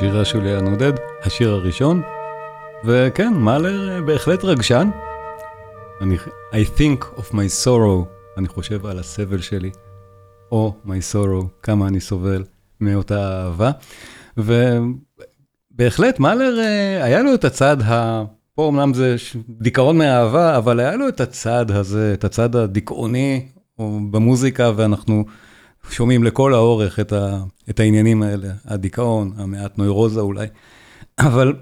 שירה 0.00 0.24
של 0.24 0.42
לאה 0.42 0.60
נודד, 0.60 0.92
השיר 1.22 1.50
הראשון. 1.50 2.02
וכן, 2.84 3.34
מאלר 3.34 3.90
אה, 3.90 4.02
בהחלט 4.02 4.44
רגשן. 4.44 4.90
אני, 6.00 6.16
I 6.52 6.78
think 6.78 7.18
of 7.18 7.32
my 7.32 7.64
sorrow, 7.64 8.04
אני 8.38 8.48
חושב 8.48 8.86
על 8.86 8.98
הסבל 8.98 9.40
שלי, 9.40 9.70
או 10.52 10.74
my 10.86 11.14
sorrow, 11.14 11.44
כמה 11.62 11.88
אני 11.88 12.00
סובל 12.00 12.44
מאותה 12.80 13.44
אהבה. 13.44 13.70
ובהחלט, 14.36 16.18
מאלר, 16.18 16.58
אה, 16.60 17.04
היה 17.04 17.22
לו 17.22 17.34
את 17.34 17.44
הצד 17.44 17.82
ה... 17.82 18.24
פה 18.54 18.68
אמנם 18.68 18.94
זה 18.94 19.16
דיכאון 19.48 19.98
מהאהבה, 19.98 20.56
אבל 20.56 20.80
היה 20.80 20.96
לו 20.96 21.08
את 21.08 21.20
הצד 21.20 21.70
הזה, 21.70 22.14
את 22.14 22.24
הצד 22.24 22.56
הדיכאוני 22.56 23.48
במוזיקה, 24.10 24.72
ואנחנו 24.76 25.24
שומעים 25.90 26.24
לכל 26.24 26.54
האורך 26.54 27.00
את, 27.00 27.12
ה, 27.12 27.42
את 27.70 27.80
העניינים 27.80 28.22
האלה, 28.22 28.48
הדיכאון, 28.64 29.32
המעט 29.36 29.78
נוירוזה 29.78 30.20
אולי, 30.20 30.46
אבל 31.18 31.54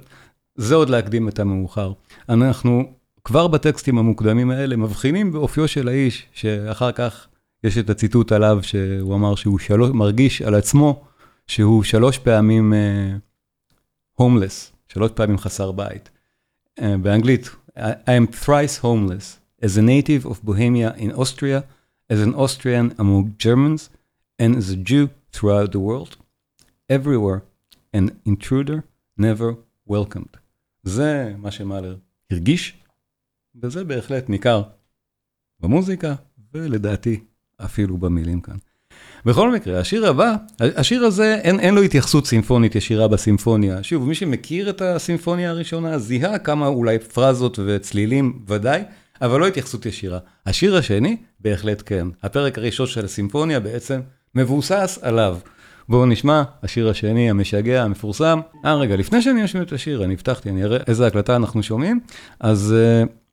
זה 0.56 0.74
עוד 0.74 0.90
להקדים 0.90 1.28
את 1.28 1.38
המאוחר. 1.38 1.92
אנחנו 2.28 2.92
כבר 3.24 3.46
בטקסטים 3.46 3.98
המוקדמים 3.98 4.50
האלה 4.50 4.76
מבחינים 4.76 5.32
באופיו 5.32 5.68
של 5.68 5.88
האיש, 5.88 6.26
שאחר 6.32 6.92
כך 6.92 7.26
יש 7.64 7.78
את 7.78 7.90
הציטוט 7.90 8.32
עליו 8.32 8.58
שהוא 8.62 9.14
אמר 9.14 9.34
שהוא 9.34 9.58
שלוש, 9.58 9.90
מרגיש 9.90 10.42
על 10.42 10.54
עצמו 10.54 11.04
שהוא 11.46 11.82
שלוש 11.82 12.18
פעמים 12.18 12.72
הומלס, 14.14 14.72
uh, 14.72 14.92
שלוש 14.92 15.10
פעמים 15.14 15.38
חסר 15.38 15.72
בית. 15.72 16.10
Uh, 16.78 16.82
באנגלית, 17.02 17.50
I 17.76 18.10
am 18.10 18.44
thrice 18.44 18.82
homeless, 18.82 19.38
as 19.64 19.76
a 19.76 19.82
native 19.82 20.26
of 20.26 20.44
Bohemia 20.44 20.94
in 20.96 21.12
Austria, 21.12 21.62
as 22.10 22.20
an 22.20 22.34
Austrian 22.34 22.94
among 22.98 23.34
Germans, 23.38 23.88
and 24.42 24.56
as 24.56 24.70
a 24.70 24.76
Jew 24.76 25.08
throughout 25.32 25.72
the 25.72 25.80
world. 25.80 26.16
Everywhere, 26.88 27.40
an 27.92 28.06
intruder 28.26 28.82
never 29.16 29.54
welcomed. 29.90 30.36
זה 30.82 31.32
מה 31.38 31.50
שמאלר 31.50 31.96
הרגיש, 32.30 32.76
וזה 33.62 33.84
בהחלט 33.84 34.28
ניכר 34.28 34.62
במוזיקה, 35.60 36.14
ולדעתי 36.54 37.20
אפילו 37.64 37.98
במילים 37.98 38.40
כאן. 38.40 38.56
בכל 39.24 39.52
מקרה, 39.52 39.80
השיר 39.80 40.06
הבא, 40.06 40.36
השיר 40.60 41.04
הזה, 41.04 41.34
אין, 41.34 41.60
אין 41.60 41.74
לו 41.74 41.82
התייחסות 41.82 42.26
סימפונית 42.26 42.74
ישירה 42.74 43.08
בסימפוניה. 43.08 43.82
שוב, 43.82 44.06
מי 44.08 44.14
שמכיר 44.14 44.70
את 44.70 44.82
הסימפוניה 44.82 45.50
הראשונה, 45.50 45.98
זיהה 45.98 46.38
כמה 46.38 46.66
אולי 46.66 46.98
פרזות 46.98 47.58
וצלילים, 47.66 48.44
ודאי, 48.46 48.82
אבל 49.22 49.40
לא 49.40 49.46
התייחסות 49.46 49.86
ישירה. 49.86 50.18
השיר 50.46 50.76
השני, 50.76 51.16
בהחלט 51.40 51.82
כן. 51.86 52.08
הפרק 52.22 52.58
הראשון 52.58 52.86
של 52.86 53.04
הסימפוניה 53.04 53.60
בעצם 53.60 54.00
מבוסס 54.34 54.98
עליו. 55.02 55.38
בואו 55.88 56.06
נשמע, 56.06 56.42
השיר 56.62 56.88
השני 56.88 57.30
המשגע, 57.30 57.82
המפורסם. 57.82 58.40
אה, 58.64 58.74
רגע, 58.74 58.96
לפני 58.96 59.22
שאני 59.22 59.44
אשמיע 59.44 59.62
את 59.62 59.72
השיר, 59.72 60.04
אני 60.04 60.14
הבטחתי, 60.14 60.50
אני 60.50 60.64
אראה 60.64 60.78
איזה 60.86 61.06
הקלטה 61.06 61.36
אנחנו 61.36 61.62
שומעים. 61.62 62.00
אז 62.40 62.74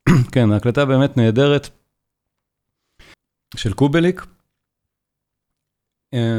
כן, 0.34 0.52
ההקלטה 0.52 0.86
באמת 0.86 1.18
נהדרת 1.18 1.70
של 3.56 3.74
קובליק. 3.74 4.26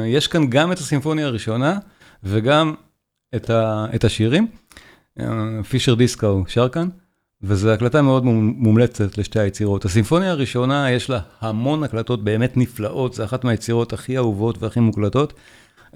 יש 0.06 0.28
כאן 0.28 0.46
גם 0.50 0.72
את 0.72 0.78
הסימפוניה 0.78 1.26
הראשונה 1.26 1.78
וגם 2.22 2.74
את, 3.36 3.50
ה, 3.50 3.86
את 3.94 4.04
השירים. 4.04 4.46
פישר 5.68 5.94
דיסקו 5.94 6.44
שר 6.48 6.68
כאן, 6.68 6.88
וזו 7.46 7.70
הקלטה 7.70 8.02
מאוד 8.02 8.24
מומלצת 8.24 9.18
לשתי 9.18 9.40
היצירות. 9.40 9.84
הסימפוניה 9.84 10.30
הראשונה, 10.30 10.90
יש 10.90 11.10
לה 11.10 11.20
המון 11.40 11.82
הקלטות 11.82 12.24
באמת 12.24 12.56
נפלאות, 12.56 13.14
זו 13.14 13.24
אחת 13.24 13.44
מהיצירות 13.44 13.92
הכי 13.92 14.16
אהובות 14.16 14.62
והכי 14.62 14.80
מוקלטות. 14.80 15.32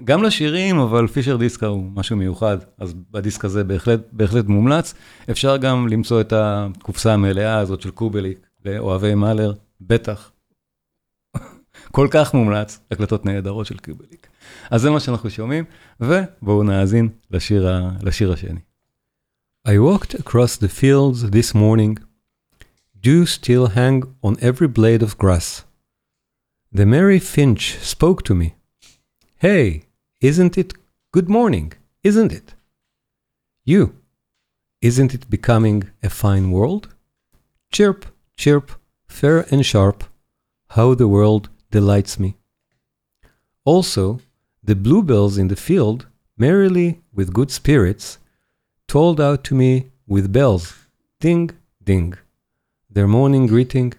גם 0.03 0.23
לשירים, 0.23 0.79
אבל 0.79 1.07
פישר 1.07 1.37
דיסקו 1.37 1.65
הוא 1.65 1.83
משהו 1.95 2.17
מיוחד, 2.17 2.57
אז 2.77 2.93
בדיסק 3.11 3.45
הזה 3.45 3.63
בהחלט, 3.63 3.99
בהחלט 4.11 4.45
מומלץ. 4.45 4.93
אפשר 5.31 5.57
גם 5.57 5.87
למצוא 5.87 6.21
את 6.21 6.33
הקופסה 6.35 7.13
המלאה 7.13 7.57
הזאת 7.57 7.81
של 7.81 7.91
קובליק 7.91 8.47
לאוהבי 8.65 9.15
מאלר, 9.15 9.53
בטח. 9.81 10.31
כל 11.91 12.07
כך 12.11 12.33
מומלץ, 12.33 12.79
הקלטות 12.91 13.25
נהדרות 13.25 13.65
של 13.65 13.77
קובליק. 13.77 14.27
אז 14.71 14.81
זה 14.81 14.89
מה 14.89 14.99
שאנחנו 14.99 15.29
שומעים, 15.29 15.63
ובואו 15.99 16.63
נאזין 16.63 17.09
לשיר, 17.31 17.69
לשיר 18.01 18.31
השני. 18.31 18.70
I 19.63 19.77
walked 19.77 20.15
across 20.15 20.55
the 20.55 20.67
fields 20.67 21.29
this 21.29 21.53
morning. 21.53 21.99
Dew 22.99 23.27
still 23.27 23.67
hang 23.67 24.15
on 24.23 24.37
every 24.41 24.67
blade 24.67 25.03
of 25.03 25.19
grass. 25.19 25.65
The 26.71 26.87
merry 26.87 27.19
finch 27.19 27.77
spoke 27.77 28.23
to 28.23 28.33
me. 28.33 28.55
Hey, 29.37 29.83
isn't 30.19 30.57
it 30.57 30.73
good 31.11 31.29
morning, 31.29 31.73
isn't 32.03 32.31
it? 32.31 32.55
You, 33.63 33.95
isn't 34.81 35.13
it 35.13 35.29
becoming 35.29 35.91
a 36.01 36.09
fine 36.09 36.49
world? 36.49 36.95
Chirp, 37.71 38.07
chirp, 38.35 38.71
fair 39.07 39.45
and 39.51 39.63
sharp, 39.63 40.05
how 40.69 40.95
the 40.95 41.07
world 41.07 41.49
delights 41.69 42.17
me. 42.17 42.35
Also, 43.63 44.21
the 44.63 44.75
bluebells 44.75 45.37
in 45.37 45.49
the 45.49 45.55
field, 45.55 46.07
merrily 46.35 47.01
with 47.13 47.31
good 47.31 47.51
spirits, 47.51 48.17
tolled 48.91 49.21
out 49.21 49.41
to 49.45 49.55
me 49.55 49.89
with 50.05 50.33
bells, 50.33 50.65
ding, 51.21 51.49
ding, 51.81 52.13
their 52.89 53.07
morning 53.07 53.47
greeting. 53.47 53.93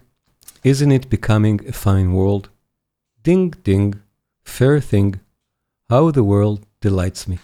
Isn't 0.63 0.91
it 0.91 1.09
becoming 1.09 1.57
a 1.67 1.71
fine 1.71 2.13
world? 2.13 2.49
Ding, 3.23 3.49
ding, 3.63 3.95
fair 4.43 4.79
thing, 4.79 5.19
how 5.89 6.11
the 6.11 6.23
world 6.23 6.59
delights 6.79 7.27
me. 7.27 7.39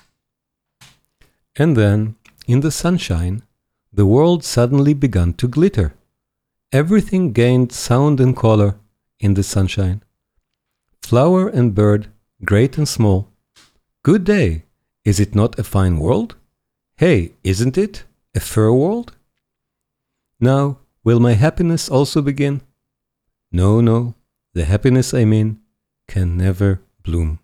And 1.55 1.75
then, 1.75 2.15
in 2.45 2.59
the 2.59 2.69
sunshine, 2.69 3.41
the 3.91 4.05
world 4.05 4.43
suddenly 4.43 4.93
began 4.93 5.33
to 5.39 5.47
glitter. 5.47 5.95
Everything 6.71 7.33
gained 7.33 7.71
sound 7.71 8.19
and 8.19 8.37
color 8.37 8.75
in 9.19 9.33
the 9.33 9.47
sunshine. 9.55 10.03
Flower 11.01 11.47
and 11.47 11.73
bird, 11.73 12.09
great 12.45 12.77
and 12.77 12.87
small. 12.87 13.27
Good 14.03 14.23
day, 14.23 14.65
is 15.03 15.19
it 15.19 15.33
not 15.33 15.57
a 15.57 15.63
fine 15.63 15.97
world? 15.97 16.35
Hey, 16.99 17.31
isn't 17.45 17.77
it 17.77 18.03
a 18.35 18.41
fair 18.41 18.73
world? 18.73 19.15
Now, 20.37 20.79
will 21.01 21.21
my 21.21 21.31
happiness 21.31 21.87
also 21.87 22.21
begin? 22.21 22.59
No, 23.53 23.79
no, 23.79 24.15
the 24.53 24.65
happiness 24.65 25.13
I 25.13 25.23
mean 25.23 25.61
can 26.09 26.35
never 26.35 26.81
bloom. 27.01 27.39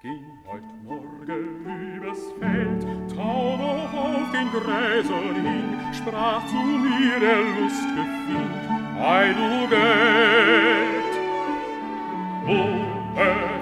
Ging 0.00 0.24
heut 0.48 0.64
Morgen 0.84 1.66
übers 1.68 2.32
Feld, 2.40 2.82
auf 3.18 4.32
den 4.32 4.48
Gräsern 4.52 5.36
hing, 5.44 5.92
sprach 5.92 6.46
zu 6.48 6.56
mir 6.56 7.20
der 7.20 7.42
lustge 7.60 8.04
Fink, 8.24 8.54
Ei 8.98 9.34
du 9.36 9.68
Geld, 9.68 11.14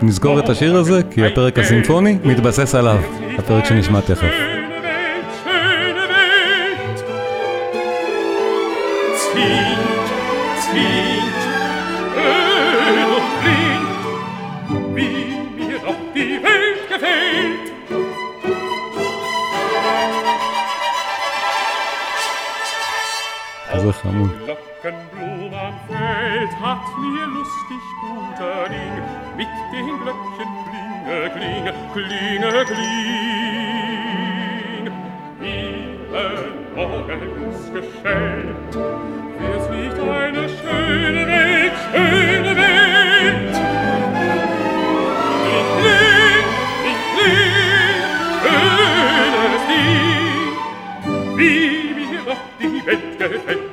נסגור 0.02 0.38
את 0.38 0.48
השיר 0.48 0.76
הזה, 0.76 1.00
כי 1.10 1.26
הפרק 1.26 1.58
הסימפוני 1.58 2.18
מתבסס 2.24 2.74
עליו, 2.74 2.98
הפרק 3.38 3.64
שנשמע 3.64 4.00
תכף. 4.00 4.34
Glockenblum 24.82 25.54
am 25.54 25.74
Feld 25.88 26.52
hat 26.60 26.84
mir 27.00 27.26
lustig 27.36 27.91
Schmetterling 28.42 28.96
mit 29.36 29.48
den 29.72 29.86
Glöckchen 30.00 30.50
klinge, 30.66 31.30
klinge, 31.30 31.72
klinge, 31.92 32.64
kling. 32.64 34.02
Vielen 35.38 36.54
Morgens 36.74 37.60
geschenkt, 37.72 38.74
es 38.74 39.64
nicht 39.70 39.98
eine 40.00 40.44
schöne 40.48 41.22
Welt, 41.26 41.72
schöne 41.92 42.52
Welt. 42.56 43.56
Ich 45.46 45.68
lieb, 45.84 46.46
ich 46.90 47.02
lieb, 47.18 47.98
schönes 48.42 49.64
Ding, 49.68 50.54
wie 51.36 51.94
mir 51.94 52.26
die 52.60 52.86
Welt 52.86 53.12
gefällt. 53.18 53.71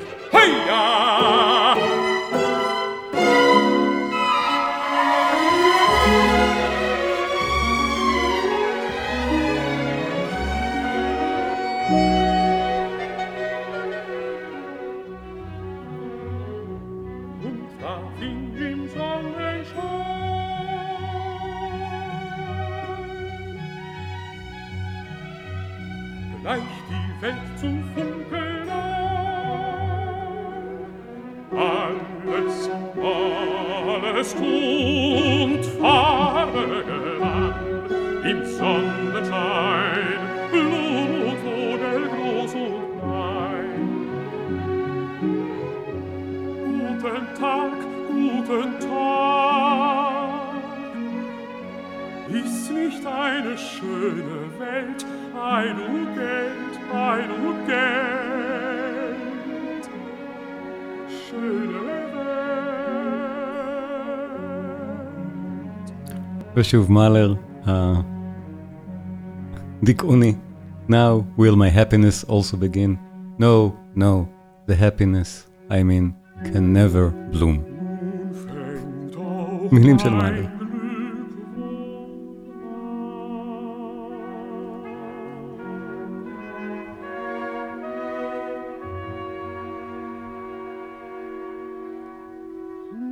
ושוב 66.59 66.93
מאלר, 66.93 67.35
הדיכאוני. 69.83 70.35
Now 70.89 71.25
will 71.39 71.57
my 71.57 71.71
happiness 71.71 72.25
also 72.29 72.57
begin. 72.57 72.99
No, 73.39 73.75
no, 73.95 74.29
the 74.67 74.75
happiness, 74.75 75.47
I 75.71 75.83
mean, 75.83 76.15
can 76.53 76.73
never 76.73 77.11
bloom. 77.33 77.59
fängt 78.47 79.17
auch 79.17 79.73
מילים 79.73 79.99
של 79.99 80.11
mein 80.11 80.17
מאלר. 80.17 80.43
Glück 80.43 80.65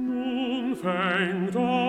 Nun 0.08 0.76
fängt 0.76 1.56
auch 1.56 1.85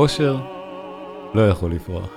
האושר 0.00 0.36
לא 1.34 1.48
יכול 1.48 1.72
לפרוח. 1.72 2.10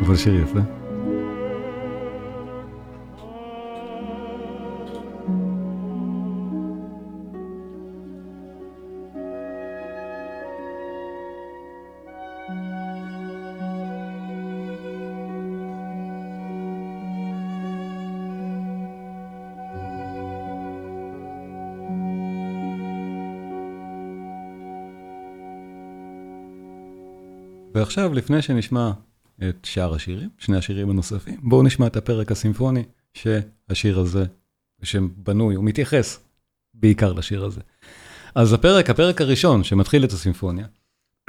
אבל 0.00 0.16
שיר 0.16 0.34
יפה. 0.42 0.81
ועכשיו, 27.92 28.14
לפני 28.14 28.42
שנשמע 28.42 28.90
את 29.48 29.56
שאר 29.64 29.94
השירים, 29.94 30.28
שני 30.38 30.56
השירים 30.56 30.90
הנוספים, 30.90 31.36
בואו 31.42 31.62
נשמע 31.62 31.86
את 31.86 31.96
הפרק 31.96 32.32
הסימפוני 32.32 32.82
שהשיר 33.14 33.98
הזה, 33.98 34.24
שבנוי, 34.82 35.54
הוא 35.54 35.64
מתייחס 35.64 36.20
בעיקר 36.74 37.12
לשיר 37.12 37.44
הזה. 37.44 37.60
אז 38.34 38.52
הפרק, 38.52 38.90
הפרק 38.90 39.20
הראשון 39.20 39.64
שמתחיל 39.64 40.04
את 40.04 40.12
הסימפוניה, 40.12 40.66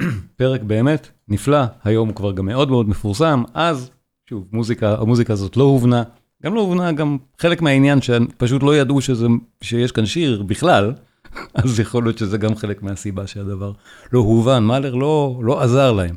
פרק 0.36 0.62
באמת 0.62 1.08
נפלא, 1.28 1.64
היום 1.84 2.08
הוא 2.08 2.16
כבר 2.16 2.32
גם 2.32 2.46
מאוד 2.46 2.70
מאוד 2.70 2.88
מפורסם, 2.88 3.42
אז, 3.54 3.90
שוב, 4.28 4.48
מוזיקה, 4.52 4.96
המוזיקה 4.98 5.32
הזאת 5.32 5.56
לא 5.56 5.64
הובנה, 5.64 6.02
גם 6.42 6.54
לא 6.54 6.60
הובנה, 6.60 6.92
גם 6.92 7.18
חלק 7.38 7.62
מהעניין 7.62 8.02
שפשוט 8.02 8.62
לא 8.62 8.76
ידעו 8.76 9.00
שזה, 9.00 9.26
שיש 9.62 9.92
כאן 9.92 10.06
שיר 10.06 10.42
בכלל, 10.42 10.92
אז 11.54 11.80
יכול 11.80 12.04
להיות 12.04 12.18
שזה 12.18 12.38
גם 12.38 12.56
חלק 12.56 12.82
מהסיבה 12.82 13.26
שהדבר 13.26 13.72
לא 14.12 14.18
הובן, 14.18 14.62
מאלר 14.62 14.94
לא, 14.94 15.40
לא 15.42 15.62
עזר 15.62 15.92
להם. 15.92 16.14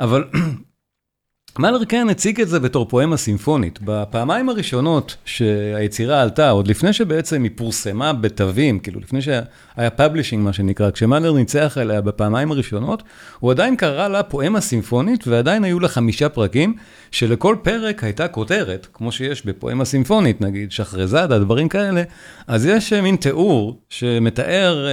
אבל 0.00 0.24
מאלר 1.58 1.84
כן 1.84 2.08
הציג 2.08 2.40
את 2.40 2.48
זה 2.48 2.60
בתור 2.60 2.88
פואמה 2.88 3.16
סימפונית. 3.16 3.78
בפעמיים 3.82 4.48
הראשונות 4.48 5.16
שהיצירה 5.24 6.22
עלתה, 6.22 6.50
עוד 6.50 6.68
לפני 6.68 6.92
שבעצם 6.92 7.42
היא 7.42 7.50
פורסמה 7.56 8.12
בתווים, 8.12 8.78
כאילו 8.78 9.00
לפני 9.00 9.22
שהיה 9.22 9.90
publishing 9.96 10.44
מה 10.44 10.52
שנקרא, 10.52 10.90
כשמאלר 10.90 11.32
ניצח 11.32 11.78
עליה 11.80 12.00
בפעמיים 12.00 12.50
הראשונות, 12.50 13.02
הוא 13.38 13.50
עדיין 13.50 13.76
קרא 13.76 14.08
לה 14.08 14.22
פואמה 14.22 14.60
סימפונית, 14.60 15.26
ועדיין 15.26 15.64
היו 15.64 15.80
לה 15.80 15.88
חמישה 15.88 16.28
פרקים, 16.28 16.74
שלכל 17.10 17.56
פרק 17.62 18.04
הייתה 18.04 18.28
כותרת, 18.28 18.86
כמו 18.92 19.12
שיש 19.12 19.46
בפואמה 19.46 19.84
סימפונית, 19.84 20.40
נגיד 20.40 20.72
שחרזאדה, 20.72 21.38
דברים 21.38 21.68
כאלה, 21.68 22.02
אז 22.46 22.66
יש 22.66 22.92
מין 22.92 23.16
תיאור 23.16 23.80
שמתאר 23.88 24.86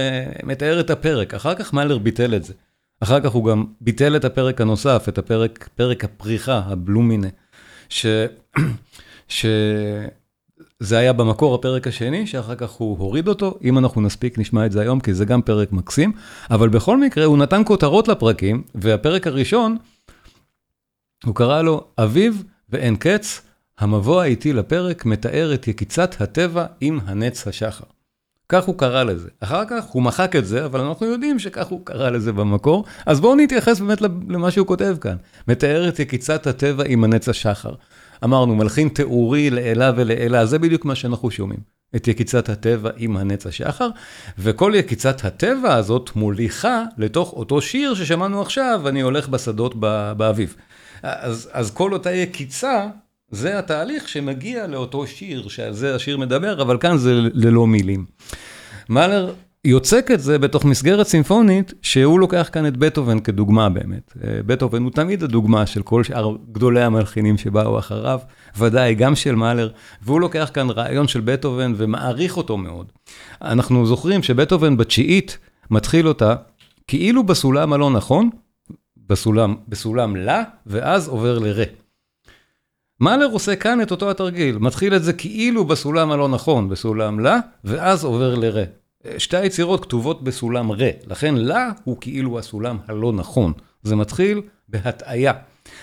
אה, 0.52 0.80
את 0.80 0.90
הפרק, 0.90 1.34
אחר 1.34 1.54
כך 1.54 1.72
מאלר 1.74 1.98
ביטל 1.98 2.34
את 2.34 2.44
זה. 2.44 2.52
אחר 3.02 3.20
כך 3.20 3.30
הוא 3.30 3.44
גם 3.44 3.64
ביטל 3.80 4.16
את 4.16 4.24
הפרק 4.24 4.60
הנוסף, 4.60 5.04
את 5.08 5.18
הפרק, 5.18 5.68
פרק 5.76 6.04
הפריחה, 6.04 6.62
הבלומינה, 6.66 7.28
ש... 7.88 8.06
ש... 9.28 9.46
זה 10.80 10.98
היה 10.98 11.12
במקור 11.12 11.54
הפרק 11.54 11.86
השני, 11.86 12.26
שאחר 12.26 12.54
כך 12.54 12.70
הוא 12.70 12.98
הוריד 12.98 13.28
אותו, 13.28 13.58
אם 13.64 13.78
אנחנו 13.78 14.00
נספיק 14.00 14.38
נשמע 14.38 14.66
את 14.66 14.72
זה 14.72 14.80
היום, 14.80 15.00
כי 15.00 15.14
זה 15.14 15.24
גם 15.24 15.42
פרק 15.42 15.72
מקסים, 15.72 16.12
אבל 16.50 16.68
בכל 16.68 16.98
מקרה 17.00 17.24
הוא 17.24 17.38
נתן 17.38 17.62
כותרות 17.66 18.08
לפרקים, 18.08 18.62
והפרק 18.74 19.26
הראשון, 19.26 19.76
הוא 21.24 21.34
קרא 21.34 21.62
לו 21.62 21.84
אביב 21.98 22.44
ואין 22.68 22.96
קץ, 22.96 23.42
המבוא 23.78 24.22
האיטי 24.22 24.52
לפרק 24.52 25.04
מתאר 25.04 25.54
את 25.54 25.68
יקיצת 25.68 26.20
הטבע 26.20 26.66
עם 26.80 27.00
הנץ 27.04 27.46
השחר. 27.46 27.84
כך 28.52 28.64
הוא 28.64 28.78
קרא 28.78 29.02
לזה. 29.02 29.28
אחר 29.40 29.64
כך 29.70 29.84
הוא 29.84 30.02
מחק 30.02 30.36
את 30.36 30.46
זה, 30.46 30.64
אבל 30.64 30.80
אנחנו 30.80 31.06
יודעים 31.06 31.38
שכך 31.38 31.66
הוא 31.66 31.80
קרא 31.84 32.10
לזה 32.10 32.32
במקור. 32.32 32.84
אז 33.06 33.20
בואו 33.20 33.34
נתייחס 33.34 33.80
באמת 33.80 34.00
למה 34.28 34.50
שהוא 34.50 34.66
כותב 34.66 34.96
כאן. 35.00 35.16
מתאר 35.48 35.88
את 35.88 35.98
יקיצת 35.98 36.46
הטבע 36.46 36.84
עם 36.86 37.04
הנץ 37.04 37.28
השחר. 37.28 37.72
אמרנו, 38.24 38.56
מלחין 38.56 38.88
תיאורי 38.88 39.50
לעילה 39.50 39.92
ולעילה, 39.96 40.46
זה 40.46 40.58
בדיוק 40.58 40.84
מה 40.84 40.94
שאנחנו 40.94 41.30
שומעים. 41.30 41.60
את 41.96 42.08
יקיצת 42.08 42.48
הטבע 42.48 42.90
עם 42.96 43.16
הנץ 43.16 43.46
השחר, 43.46 43.88
וכל 44.38 44.72
יקיצת 44.74 45.24
הטבע 45.24 45.74
הזאת 45.74 46.10
מוליכה 46.16 46.84
לתוך 46.98 47.32
אותו 47.32 47.60
שיר 47.60 47.94
ששמענו 47.94 48.42
עכשיו, 48.42 48.88
אני 48.88 49.00
הולך 49.00 49.28
בשדות 49.28 49.74
באביב. 50.16 50.56
אז, 51.02 51.50
אז 51.52 51.70
כל 51.70 51.92
אותה 51.92 52.12
יקיצה, 52.12 52.86
זה 53.32 53.58
התהליך 53.58 54.08
שמגיע 54.08 54.66
לאותו 54.66 55.06
שיר, 55.06 55.48
שעל 55.48 55.72
זה 55.72 55.94
השיר 55.94 56.18
מדבר, 56.18 56.62
אבל 56.62 56.78
כאן 56.78 56.96
זה 56.96 57.14
ללא 57.14 57.66
מילים. 57.66 58.04
מאלר 58.88 59.34
יוצק 59.64 60.10
את 60.14 60.20
זה 60.20 60.38
בתוך 60.38 60.64
מסגרת 60.64 61.06
סימפונית, 61.06 61.72
שהוא 61.82 62.20
לוקח 62.20 62.48
כאן 62.52 62.66
את 62.66 62.76
בטהובן 62.76 63.20
כדוגמה 63.20 63.68
באמת. 63.68 64.12
בטהובן 64.46 64.82
הוא 64.82 64.90
תמיד 64.90 65.22
הדוגמה 65.22 65.66
של 65.66 65.82
כל 65.82 66.04
שאר 66.04 66.36
גדולי 66.52 66.82
המלחינים 66.82 67.38
שבאו 67.38 67.78
אחריו, 67.78 68.20
ודאי 68.58 68.94
גם 68.94 69.16
של 69.16 69.34
מאלר, 69.34 69.70
והוא 70.02 70.20
לוקח 70.20 70.50
כאן 70.54 70.70
רעיון 70.70 71.08
של 71.08 71.20
בטהובן 71.20 71.72
ומעריך 71.76 72.36
אותו 72.36 72.56
מאוד. 72.56 72.92
אנחנו 73.42 73.86
זוכרים 73.86 74.22
שבטהובן 74.22 74.76
בתשיעית 74.76 75.38
מתחיל 75.70 76.08
אותה 76.08 76.34
כאילו 76.86 77.22
בסולם 77.24 77.72
הלא 77.72 77.90
נכון, 77.90 78.30
בסולם, 79.08 79.54
בסולם 79.68 80.16
לה, 80.16 80.42
ואז 80.66 81.08
עובר 81.08 81.38
לרה. 81.38 81.64
מאלר 83.02 83.26
עושה 83.26 83.56
כאן 83.56 83.80
את 83.82 83.90
אותו 83.90 84.10
התרגיל, 84.10 84.58
מתחיל 84.58 84.96
את 84.96 85.04
זה 85.04 85.12
כאילו 85.12 85.64
בסולם 85.64 86.10
הלא 86.10 86.28
נכון, 86.28 86.68
בסולם 86.68 87.20
לה, 87.20 87.38
ואז 87.64 88.04
עובר 88.04 88.34
לרה. 88.34 88.64
שתי 89.18 89.36
היצירות 89.36 89.84
כתובות 89.84 90.24
בסולם 90.24 90.72
רה, 90.72 90.88
לכן 91.06 91.34
לה 91.34 91.70
הוא 91.84 91.96
כאילו 92.00 92.38
הסולם 92.38 92.78
הלא 92.88 93.12
נכון. 93.12 93.52
זה 93.82 93.96
מתחיל 93.96 94.42
בהטעיה. 94.68 95.32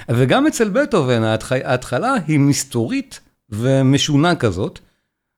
וגם 0.09 0.47
אצל 0.47 0.69
בטהובן 0.69 1.23
ההתחלה 1.63 2.13
היא 2.27 2.39
מסתורית 2.39 3.19
ומשונה 3.49 4.35
כזאת, 4.35 4.79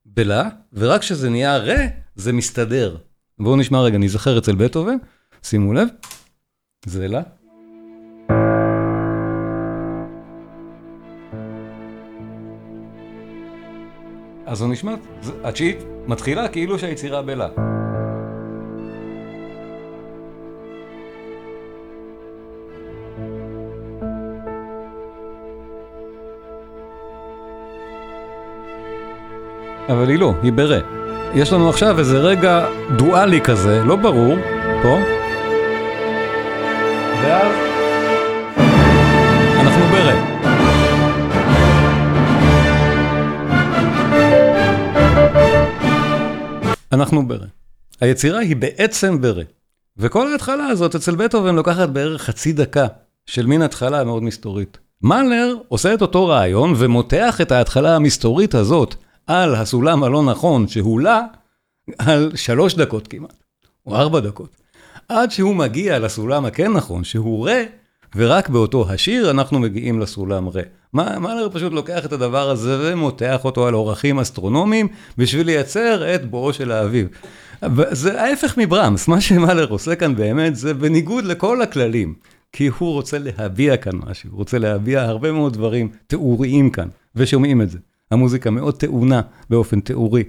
בלה, 0.06 0.50
ורק 0.74 1.02
כשזה 1.02 1.30
נהיה 1.30 1.58
רה, 1.58 1.86
זה 2.16 2.34
מסתדר. 2.34 2.98
בואו 3.40 3.56
נשמע 3.56 3.82
רגע, 3.82 3.98
נזכר 3.98 4.38
אצל 4.38 4.56
בטהובן, 4.56 4.98
שימו 5.44 5.74
לב, 5.74 5.88
זה 6.86 7.08
לה. 7.08 7.22
אז 14.52 14.58
זו 14.58 14.68
נשמעת, 14.68 15.00
התשיעית 15.44 15.78
מתחילה 16.08 16.48
כאילו 16.48 16.80
שהיצירה 16.80 17.22
בלה. 17.22 17.48
אבל 29.90 30.10
היא 30.10 30.20
לא, 30.20 30.34
היא 30.44 30.54
ברה. 30.54 30.80
יש 31.34 31.54
לנו 31.54 31.70
עכשיו 31.70 32.00
איזה 32.00 32.18
רגע 32.18 32.66
דואלי 32.96 33.42
כזה, 33.42 33.84
לא 33.84 33.96
ברור, 33.96 34.36
פה. 34.84 34.98
ואז 37.24 37.61
אנחנו 47.02 47.28
ברה. 47.28 47.48
היצירה 48.02 48.40
היא 48.40 48.56
בעצם 48.56 49.22
ברה. 49.22 49.44
וכל 49.98 50.32
ההתחלה 50.32 50.66
הזאת 50.66 50.96
אצל 50.96 51.16
בטהובן 51.16 51.56
לוקחת 51.56 51.90
בערך 51.90 52.22
חצי 52.22 52.54
דקה 52.54 52.88
של 53.26 53.46
מין 53.46 53.62
התחלה 53.62 54.04
מאוד 54.04 54.24
מסתורית. 54.24 54.78
מאלר 55.02 55.56
עושה 55.68 55.94
את 55.94 56.02
אותו 56.02 56.28
רעיון 56.28 56.74
ומותח 56.78 57.42
את 57.42 57.52
ההתחלה 57.52 57.96
המסתורית 57.96 58.56
הזאת 58.56 58.96
על 59.28 59.56
הסולם 59.56 60.04
הלא 60.04 60.24
נכון 60.24 60.68
שהוא 60.68 61.02
לה, 61.02 61.22
על 62.00 62.32
שלוש 62.36 62.76
דקות 62.76 63.08
כמעט, 63.08 63.44
או 63.86 63.96
ארבע 63.96 64.20
דקות. 64.20 64.56
עד 65.10 65.32
שהוא 65.32 65.56
מגיע 65.56 66.00
לסולם 66.00 66.46
הכן 66.46 66.72
נכון, 66.72 67.04
שהוא 67.04 67.48
רה, 67.48 67.64
ורק 68.16 68.50
באותו 68.50 68.90
השיר 68.90 69.32
אנחנו 69.32 69.60
מגיעים 69.60 70.00
לסולם 70.00 70.50
רה. 70.50 70.62
מאלר 70.94 71.48
פשוט 71.52 71.74
לוקח 71.74 72.06
את 72.06 72.14
הדבר 72.14 72.50
הזה 72.50 72.78
ומותח 72.82 73.46
אותו 73.46 73.68
על 73.68 73.76
אורחים 73.76 74.20
אסטרונומיים 74.20 74.88
בשביל 75.18 75.46
לייצר 75.46 76.16
את 76.16 76.30
בואו 76.30 76.54
של 76.54 76.72
האביב. 76.72 77.08
זה 77.92 78.22
ההפך 78.22 78.58
מברמס, 78.58 79.08
מה 79.08 79.22
שמאלר 79.22 79.70
עושה 79.70 79.96
כאן 79.96 80.16
באמת 80.16 80.56
זה 80.56 80.74
בניגוד 80.74 81.26
לכל 81.26 81.62
הכללים. 81.62 82.14
כי 82.54 82.68
הוא 82.68 82.94
רוצה 82.94 83.18
להביע 83.18 83.78
כאן 83.78 83.92
משהו, 84.10 84.30
הוא 84.30 84.38
רוצה 84.38 84.58
להביע 84.58 85.02
הרבה 85.02 85.32
מאוד 85.32 85.54
דברים 85.54 85.90
תיאוריים 86.08 86.70
כאן, 86.70 86.88
ושומעים 87.16 87.62
את 87.62 87.70
זה. 87.70 87.78
המוזיקה 88.12 88.50
מאוד 88.50 88.78
טעונה 88.78 89.22
באופן 89.50 89.80
תיאורי. 89.80 90.24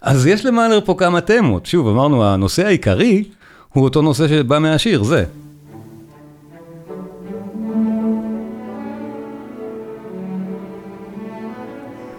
אז 0.00 0.26
יש 0.26 0.46
למאלר 0.46 0.80
פה 0.84 0.94
כמה 0.98 1.20
תמות, 1.20 1.66
שוב 1.66 1.88
אמרנו 1.88 2.24
הנושא 2.24 2.66
העיקרי 2.66 3.24
הוא 3.72 3.84
אותו 3.84 4.02
נושא 4.02 4.28
שבא 4.28 4.58
מהשיר, 4.58 5.02
זה. 5.02 5.24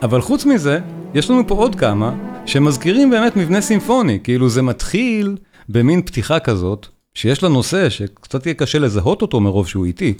אבל 0.05 0.21
חוץ 0.21 0.45
מזה, 0.45 0.79
יש 1.13 1.29
לנו 1.29 1.47
פה 1.47 1.55
עוד 1.55 1.75
כמה 1.75 2.13
שמזכירים 2.45 3.09
באמת 3.09 3.37
מבנה 3.37 3.61
סימפוני, 3.61 4.19
כאילו 4.23 4.49
זה 4.49 4.61
מתחיל 4.61 5.37
במין 5.69 6.01
פתיחה 6.01 6.39
כזאת, 6.39 6.87
שיש 7.13 7.43
לה 7.43 7.49
נושא 7.49 7.89
שקצת 7.89 8.45
יהיה 8.45 8.53
קשה 8.53 8.79
לזהות 8.79 9.21
אותו 9.21 9.39
מרוב 9.39 9.67
שהוא 9.67 9.85
איטי. 9.85 10.13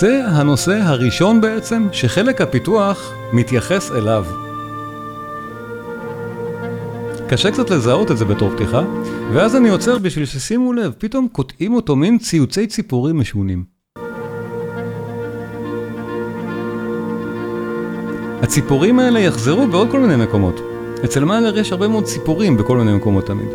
זה 0.00 0.26
הנושא 0.26 0.78
הראשון 0.82 1.40
בעצם 1.40 1.88
שחלק 1.92 2.40
הפיתוח 2.40 3.12
מתייחס 3.32 3.92
אליו. 3.92 4.24
קשה 7.28 7.50
קצת 7.50 7.70
לזהות 7.70 8.10
את 8.10 8.18
זה 8.18 8.24
בתור 8.24 8.50
פתיחה, 8.50 8.82
ואז 9.32 9.56
אני 9.56 9.68
עוצר 9.68 9.98
בשביל 9.98 10.24
ששימו 10.26 10.72
לב, 10.72 10.94
פתאום 10.98 11.28
קוטעים 11.32 11.74
אותו 11.74 11.96
מין 11.96 12.18
ציוצי 12.18 12.66
ציפורים 12.66 13.18
משונים. 13.18 13.64
הציפורים 18.42 18.98
האלה 18.98 19.20
יחזרו 19.20 19.66
בעוד 19.66 19.90
כל 19.90 20.00
מיני 20.00 20.24
מקומות. 20.24 20.60
אצל 21.04 21.24
מאלר 21.24 21.58
יש 21.58 21.72
הרבה 21.72 21.88
מאוד 21.88 22.04
ציפורים 22.04 22.56
בכל 22.56 22.76
מיני 22.76 22.96
מקומות 22.96 23.26
תמיד. 23.26 23.48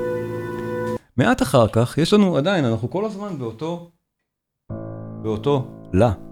מעט 1.18 1.42
אחר 1.42 1.68
כך, 1.68 1.98
יש 1.98 2.14
לנו 2.14 2.38
עדיין, 2.38 2.66
אנחנו 2.66 2.90
כל 2.90 3.06
הזמן 3.06 3.40
באותו, 3.40 3.90
באותו 5.22 5.68
לה. 5.94 6.31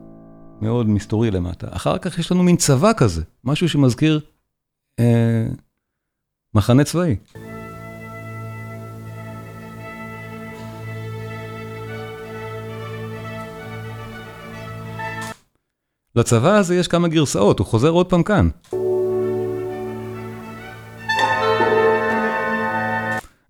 מאוד 0.62 0.90
מסתורי 0.90 1.32
למטה. 1.32 1.68
אחר 1.72 1.98
כך 1.98 2.20
יש 2.20 2.32
לנו 2.32 2.44
מין 2.44 2.58
צבא 2.58 2.92
כזה, 2.98 3.24
משהו 3.44 3.70
שמזכיר 3.70 4.20
אה, 5.00 5.48
מחנה 6.54 6.84
צבאי. 6.84 7.16
לצבא 16.16 16.58
הזה 16.58 16.76
יש 16.76 16.88
כמה 16.88 17.08
גרסאות, 17.08 17.60
הוא 17.60 17.68
חוזר 17.68 17.90
עוד 17.90 18.10
פעם 18.10 18.24
כאן. 18.24 18.50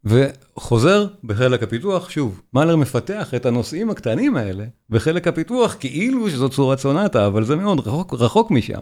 וחוזר 0.10 1.08
בחלק 1.24 1.64
הפיתוח, 1.64 2.10
שוב, 2.10 2.42
מאלר 2.54 2.76
מפתח 2.76 3.34
את 3.34 3.46
הנושאים 3.46 3.90
הקטנים 3.90 4.36
האלה 4.36 4.66
בחלק 4.90 5.28
הפיתוח 5.28 5.76
כאילו 5.80 6.30
שזאת 6.30 6.52
צורת 6.52 6.80
סונטה, 6.80 7.28
אבל 7.28 7.44
זה 7.44 7.56
מאוד 7.56 7.88
רחוק, 7.88 8.14
רחוק 8.14 8.52
משם. 8.52 8.80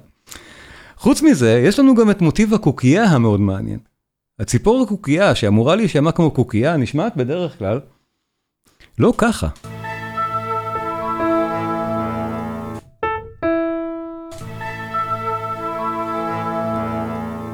חוץ 0.97 1.21
מזה, 1.21 1.61
יש 1.65 1.79
לנו 1.79 1.95
גם 1.95 2.11
את 2.11 2.21
מוטיב 2.21 2.53
הקוקייה 2.53 3.03
המאוד 3.03 3.39
מעניין. 3.39 3.79
הציפור 4.39 4.83
הקוקייה 4.83 5.35
שאמורה 5.35 5.75
להישמע 5.75 6.11
כמו 6.11 6.31
קוקייה 6.31 6.77
נשמעת 6.77 7.17
בדרך 7.17 7.57
כלל 7.59 7.79
לא 8.99 9.13
ככה. 9.17 9.47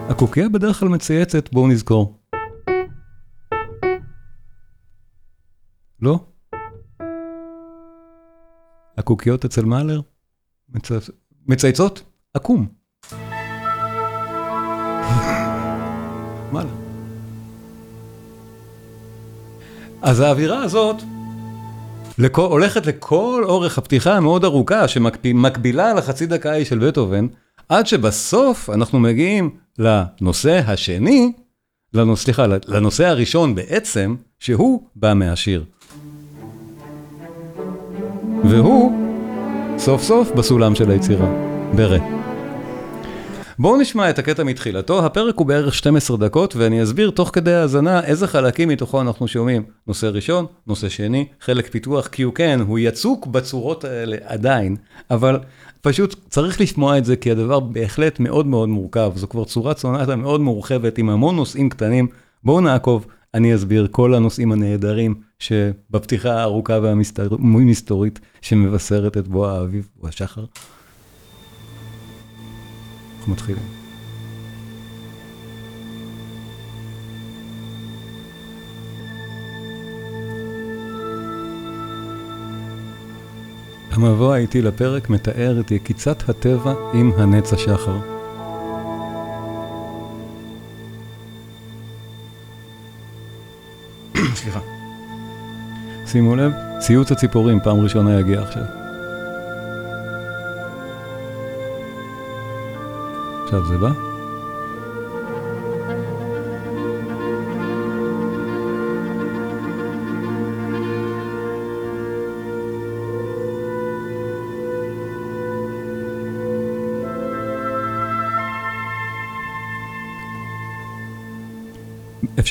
הקוקייה 0.10 0.50
בדרך 0.50 0.80
כלל 0.80 0.90
מצייצת, 0.90 1.54
בואו 1.54 1.68
נזכור. 1.68 2.23
לא. 6.04 6.20
הקוקיות 8.98 9.46
אצל 9.46 9.66
מאלר 9.66 10.02
מצייצות 11.48 12.04
עקום. 12.34 12.68
מאלר. 16.52 16.70
אז 20.02 20.20
האווירה 20.20 20.64
הזאת 20.64 20.96
לכל, 22.18 22.42
הולכת 22.42 22.86
לכל 22.86 23.44
אורך 23.46 23.78
הפתיחה 23.78 24.18
המאוד 24.18 24.44
ארוכה 24.44 24.88
שמקבילה 24.88 25.94
לחצי 25.94 26.26
דקה 26.26 26.52
ההיא 26.52 26.66
של 26.66 26.88
בטהובן, 26.88 27.28
עד 27.70 27.88
שבסוף 27.88 28.70
אנחנו 28.70 29.00
מגיעים 29.00 29.58
לנושא 29.80 30.62
השני, 30.68 31.32
לנוס, 31.94 32.24
סליחה, 32.24 32.46
לנושא 32.68 33.06
הראשון 33.06 33.56
בעצם, 33.56 34.16
שהוא 34.40 34.88
בא 34.96 35.14
מהשיר. 35.14 35.66
והוא 38.50 38.92
סוף 39.78 40.04
סוף 40.04 40.32
בסולם 40.32 40.76
של 40.76 40.92
היצירה, 40.92 41.28
ברה. 41.76 41.98
בואו 43.60 43.82
נשמע 43.82 44.10
את 44.10 44.20
הקטע 44.20 44.44
מתחילתו, 44.44 45.06
הפרק 45.06 45.38
הוא 45.38 45.48
בערך 45.48 45.74
12 45.74 46.18
דקות 46.18 46.56
ואני 46.56 46.84
אסביר 46.84 47.10
תוך 47.10 47.30
כדי 47.34 47.54
האזנה 47.54 48.04
איזה 48.04 48.28
חלקים 48.28 48.70
מתוכו 48.70 49.02
אנחנו 49.02 49.28
שומעים. 49.28 49.64
נושא 49.88 50.06
ראשון, 50.06 50.46
נושא 50.68 50.90
שני, 50.90 51.26
חלק 51.42 51.70
פיתוח, 51.70 52.08
כי 52.08 52.24
הוא 52.24 52.34
כן, 52.34 52.60
הוא 52.68 52.80
יצוק 52.80 53.28
בצורות 53.28 53.84
האלה 53.84 54.18
עדיין, 54.26 54.76
אבל 55.12 55.40
פשוט 55.82 56.16
צריך 56.30 56.62
לשמוע 56.62 56.98
את 56.98 57.06
זה 57.06 57.16
כי 57.16 57.32
הדבר 57.32 57.60
בהחלט 57.60 58.20
מאוד 58.20 58.48
מאוד 58.48 58.70
מורכב, 58.70 59.12
זו 59.16 59.28
כבר 59.28 59.44
צורת 59.44 59.78
סונטה 59.78 60.16
מאוד 60.16 60.42
מורחבת 60.42 60.98
עם 60.98 61.10
המון 61.10 61.36
נושאים 61.36 61.70
קטנים, 61.70 62.08
בואו 62.44 62.62
נעקוב, 62.62 63.06
אני 63.34 63.56
אסביר 63.56 63.88
כל 63.92 64.14
הנושאים 64.14 64.52
הנהדרים 64.52 65.16
שבפתיחה 65.40 66.32
הארוכה 66.32 66.80
והמסתורית 66.82 68.20
שמבשרת 68.42 69.18
את 69.18 69.28
בוא 69.28 69.48
האביב 69.48 69.90
או 70.02 70.08
השחר. 70.08 70.46
אנחנו 73.20 73.34
מתחילים. 73.34 73.64
המבוא 83.92 84.34
האיטי 84.34 84.62
לפרק 84.62 85.10
מתאר 85.10 85.60
את 85.60 85.72
יקיצת 85.72 86.30
הטבע 86.30 86.74
עם 86.94 87.12
הנץ 87.18 87.54
השחר. 87.54 88.13
סליחה. 94.36 94.60
שימו 96.06 96.36
לב, 96.36 96.52
ציוץ 96.80 97.12
הציפורים 97.12 97.60
פעם 97.60 97.80
ראשונה 97.80 98.20
יגיע 98.20 98.42
עכשיו. 98.42 98.64
עכשיו 103.44 103.66
זה 103.66 103.78
בא. 103.78 104.13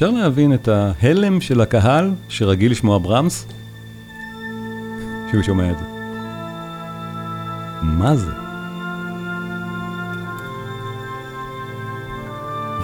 אפשר 0.02 0.10
להבין 0.10 0.54
את 0.54 0.68
ההלם 0.68 1.40
של 1.40 1.60
הקהל 1.60 2.10
שרגיל 2.28 2.72
לשמוע 2.72 2.98
ברמס, 2.98 3.46
כשהוא 5.28 5.42
שומע 5.42 5.70
את 5.70 5.78
זה. 5.78 5.84
מה 7.82 8.16
זה? 8.16 8.32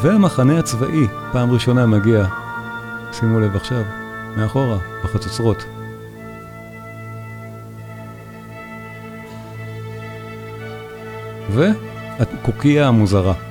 והמחנה 0.02 0.58
הצבאי, 0.58 1.06
פעם 1.32 1.50
ראשונה 1.50 1.86
מגיע, 1.86 2.26
שימו 3.12 3.40
לב 3.40 3.56
עכשיו, 3.56 3.82
מאחורה, 4.36 4.78
בחצוצרות. 5.04 5.64
והקוקייה 11.50 12.88
המוזרה. 12.88 13.47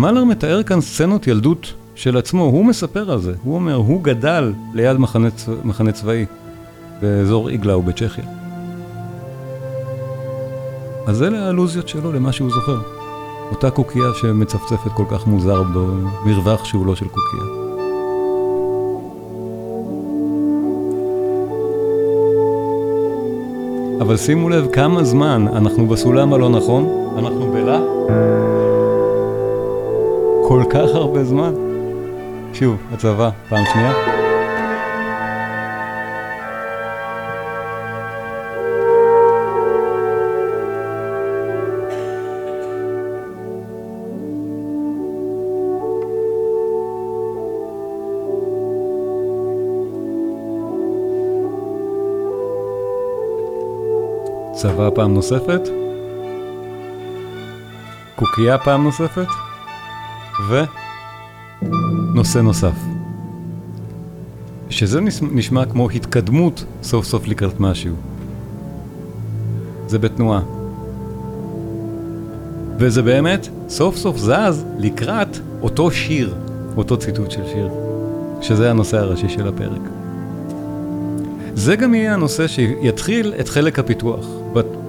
מלר 0.00 0.24
מתאר 0.24 0.62
כאן 0.62 0.80
סצנות 0.80 1.26
ילדות 1.26 1.72
של 1.94 2.16
עצמו, 2.16 2.42
הוא 2.42 2.64
מספר 2.64 3.10
על 3.10 3.20
זה, 3.20 3.34
הוא 3.42 3.54
אומר, 3.54 3.74
הוא 3.74 4.02
גדל 4.02 4.52
ליד 4.74 4.96
מחנה, 4.96 5.30
צבא, 5.30 5.54
מחנה 5.64 5.92
צבאי 5.92 6.26
באזור 7.02 7.48
איגלאו 7.48 7.82
בצ'כיה. 7.82 8.24
אז 11.06 11.22
אלה 11.22 11.46
האלוזיות 11.46 11.88
שלו 11.88 12.12
למה 12.12 12.32
שהוא 12.32 12.50
זוכר. 12.50 12.80
אותה 13.50 13.70
קוקייה 13.70 14.08
שמצפצפת 14.20 14.92
כל 14.94 15.04
כך 15.10 15.26
מוזר 15.26 15.62
במרווח 15.62 16.64
שהוא 16.64 16.86
לא 16.86 16.96
של 16.96 17.06
קוקייה. 17.08 17.44
אבל 24.00 24.16
שימו 24.16 24.48
לב 24.48 24.66
כמה 24.72 25.04
זמן 25.04 25.46
אנחנו 25.52 25.86
בסולם 25.86 26.32
הלא 26.32 26.48
נכון, 26.48 26.88
אנחנו 27.18 27.52
בלה. 27.52 28.49
כל 30.50 30.62
כך 30.70 30.94
הרבה 30.94 31.24
זמן. 31.24 31.54
שוב, 32.52 32.76
הצבא, 32.92 33.30
פעם 33.48 33.64
שנייה. 33.72 33.92
צבא 54.52 54.90
פעם 54.94 55.14
נוספת, 55.14 55.60
קוקייה 58.16 58.58
פעם 58.58 58.84
נוספת, 58.84 59.49
ונושא 60.48 62.38
נוסף. 62.38 62.74
שזה 64.70 65.00
נשמע 65.32 65.64
כמו 65.64 65.90
התקדמות 65.90 66.64
סוף 66.82 67.04
סוף 67.06 67.26
לקראת 67.26 67.60
משהו. 67.60 67.94
זה 69.86 69.98
בתנועה. 69.98 70.40
וזה 72.78 73.02
באמת 73.02 73.48
סוף 73.68 73.96
סוף 73.96 74.16
זז 74.16 74.64
לקראת 74.78 75.38
אותו 75.62 75.90
שיר, 75.90 76.34
אותו 76.76 76.96
ציטוט 76.96 77.30
של 77.30 77.46
שיר, 77.52 77.70
שזה 78.40 78.70
הנושא 78.70 78.98
הראשי 78.98 79.28
של 79.28 79.48
הפרק. 79.48 79.80
זה 81.54 81.76
גם 81.76 81.94
יהיה 81.94 82.14
הנושא 82.14 82.46
שיתחיל 82.46 83.34
את 83.40 83.48
חלק 83.48 83.78
הפיתוח. 83.78 84.39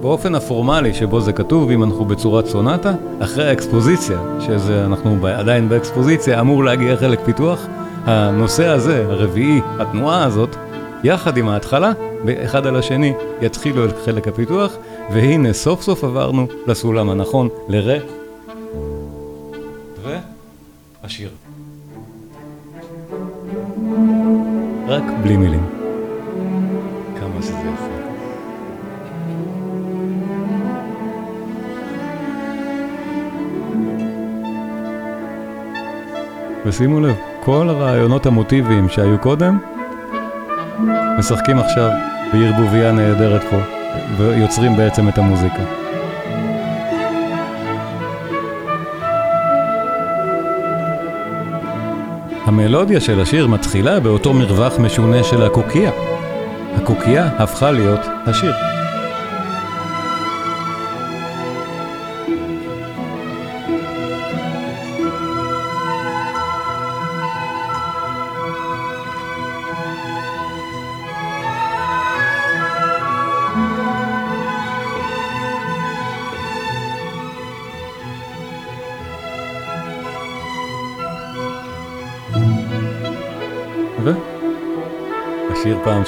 באופן 0.02 0.34
הפורמלי 0.34 0.94
שבו 0.94 1.20
זה 1.20 1.32
כתוב, 1.32 1.70
אם 1.70 1.82
אנחנו 1.82 2.04
בצורת 2.04 2.46
סונטה, 2.46 2.94
אחרי 3.20 3.48
האקספוזיציה, 3.48 4.18
שזה 4.40 4.84
אנחנו 4.84 5.26
עדיין 5.26 5.68
באקספוזיציה, 5.68 6.40
אמור 6.40 6.64
להגיע 6.64 6.96
חלק 6.96 7.20
פיתוח, 7.24 7.66
הנושא 8.04 8.66
הזה, 8.66 9.06
הרביעי, 9.08 9.60
התנועה 9.78 10.24
הזאת, 10.24 10.56
יחד 11.04 11.36
עם 11.36 11.48
ההתחלה, 11.48 11.92
באחד 12.24 12.66
על 12.66 12.76
השני, 12.76 13.12
יתחילו 13.40 13.84
את 13.84 13.94
חלק 14.04 14.28
הפיתוח, 14.28 14.76
והנה 15.12 15.52
סוף 15.52 15.82
סוף 15.82 16.04
עברנו 16.04 16.46
לסולם 16.66 17.10
הנכון, 17.10 17.48
לרה. 17.68 17.98
והשיר. 21.02 21.30
רק 24.88 25.02
בלי 25.22 25.36
מילים. 25.36 25.61
ושימו 36.72 37.00
לב, 37.00 37.16
כל 37.40 37.68
הרעיונות 37.68 38.26
המוטיביים 38.26 38.88
שהיו 38.88 39.18
קודם, 39.18 39.58
משחקים 41.18 41.58
עכשיו 41.58 41.90
בערבוביה 42.32 42.92
נהדרת 42.92 43.42
פה, 43.50 43.56
ויוצרים 44.16 44.76
בעצם 44.76 45.08
את 45.08 45.18
המוזיקה. 45.18 45.62
המלודיה 52.44 53.00
של 53.00 53.20
השיר 53.20 53.46
מתחילה 53.46 54.00
באותו 54.00 54.34
מרווח 54.34 54.78
משונה 54.78 55.24
של 55.24 55.42
הקוקייה. 55.42 55.90
הקוקייה 56.76 57.26
הפכה 57.38 57.70
להיות 57.70 58.00
השיר. 58.26 58.81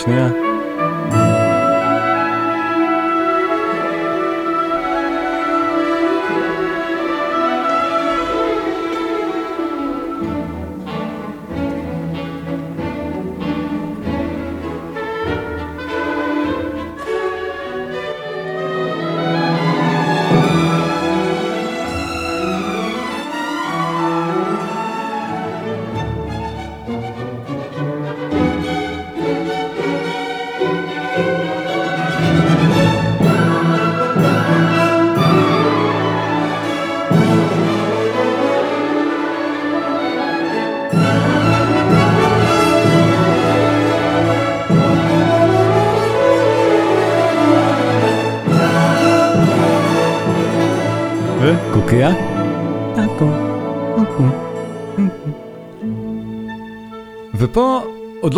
השיר 0.06 0.43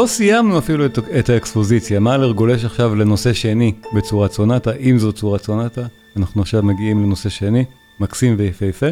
סיימנו 0.06 0.58
אפילו 0.58 0.86
את, 0.86 0.98
את 1.18 1.28
האקספוזיציה, 1.28 2.00
מאלר 2.00 2.32
גולש 2.32 2.64
עכשיו 2.64 2.94
לנושא 2.94 3.32
שני 3.32 3.72
בצורת 3.94 4.32
סונטה, 4.32 4.72
אם 4.72 4.98
זו 4.98 5.12
צורת 5.12 5.42
סונטה, 5.42 5.80
אנחנו 6.16 6.42
עכשיו 6.42 6.62
מגיעים 6.62 7.02
לנושא 7.02 7.28
שני, 7.28 7.64
מקסים 8.00 8.34
ויפהפה, 8.38 8.86